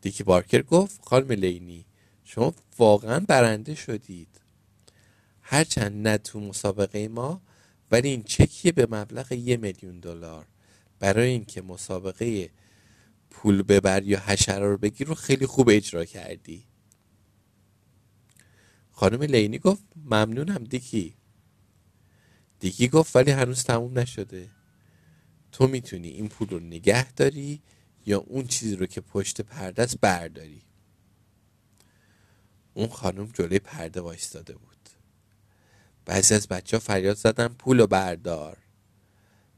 [0.00, 1.86] دیکی بارکر گفت خانم لینی
[2.24, 4.40] شما واقعا برنده شدید.
[5.42, 7.40] هرچند نه تو مسابقه ما
[7.90, 10.46] ولی این چکیه به مبلغ یه میلیون دلار.
[10.98, 12.50] برای اینکه مسابقه
[13.30, 16.66] پول ببر یا حشره رو بگیر رو خیلی خوب اجرا کردی.
[18.90, 21.16] خانم لینی گفت ممنونم دیکی.
[22.64, 24.50] دیکی گفت ولی هنوز تموم نشده.
[25.52, 27.62] تو می‌تونی این پول رو نگه داری
[28.06, 30.62] یا اون چیزی رو که پشت پرده است برداری؟
[32.74, 34.88] اون خانم جلوی پرده وایستاده بود.
[36.04, 38.58] بعضی از بچه ها فریاد زدن پول و بردار.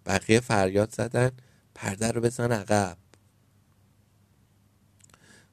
[0.06, 1.30] بقیه فریاد زدن
[1.74, 2.98] پرده رو بزن عقب.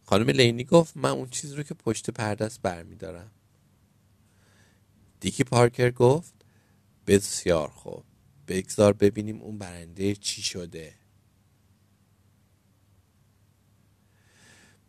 [0.04, 3.32] خانم لینی گفت من اون چیز رو که پشت پرده است برمیدارم.
[5.20, 6.43] دیکی پارکر گفت
[7.08, 8.04] بسیار خوب.
[8.48, 10.94] بگذار ببینیم اون برنده چی شده.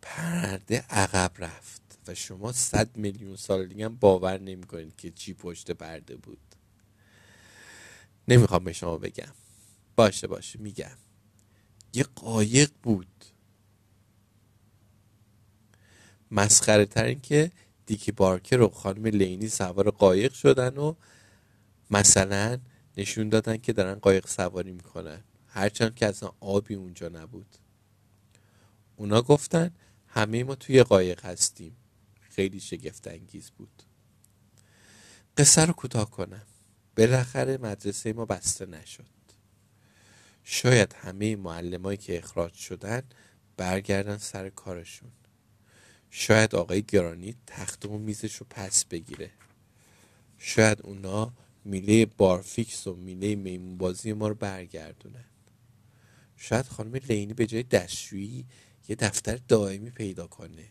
[0.01, 5.71] پرده عقب رفت و شما صد میلیون سال دیگه هم باور نمی‌کنید که چی پشت
[5.71, 6.55] پرده بود.
[8.27, 9.33] نمی‌خوام به شما بگم.
[9.95, 10.97] باشه باشه میگم.
[11.93, 13.25] یه قایق بود.
[16.31, 17.51] مسخره تر این که
[17.85, 20.95] دیکی بارکر و خانم لینی سوار قایق شدن و
[21.91, 22.59] مثلا
[22.97, 25.23] نشون دادن که دارن قایق سواری می‌کنن.
[25.47, 27.55] هرچند که اصلا آبی اونجا نبود.
[28.95, 29.71] اونا گفتن
[30.07, 31.75] همه ما توی قایق هستیم.
[32.21, 33.83] خیلی شگفت انگیز بود.
[35.37, 36.41] قصه رو کوتاه کنم.
[36.97, 39.05] بالاخره مدرسه ما بسته نشد.
[40.43, 43.03] شاید همه معلمایی که اخراج شدن
[43.57, 45.11] برگردن سر کارشون.
[46.09, 49.31] شاید آقای گرانی تخت و میزش رو پس بگیره.
[50.37, 51.33] شاید اونا
[51.65, 55.25] میله بارفیکس و میله میمون بازی ما رو برگردونن.
[56.37, 58.45] شاید خانم لینی به جای دستشویی
[58.87, 60.67] یه دفتر دائمی پیدا کنه.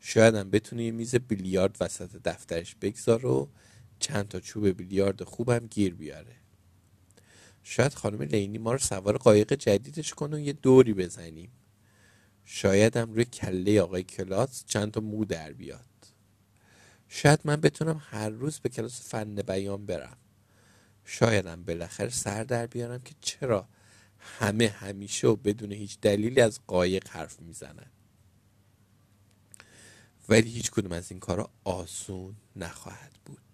[0.00, 3.46] شاید هم بتونه یه میز بیلیارد وسط دفترش بگذاره و
[3.98, 6.36] چند تا چوب بیلیارد خوبم گیر بیاره.
[7.62, 11.50] شاید خانم لینی ما رو سوار قایق جدیدش کنه و یه دوری بزنیم.
[12.44, 15.89] شاید هم روی کله آقای کلاس چند تا مو در بیاد.
[17.12, 20.16] شاید من بتونم هر روز به کلاس فن بیان برم.
[21.04, 23.68] شایدم بالاخره سر در بیارم که چرا
[24.18, 27.90] همه همیشه و بدون هیچ دلیلی از قایق حرف می‌زنن.
[30.28, 33.49] ولی هیچ کدوم از این کارا آسون نخواهد بود.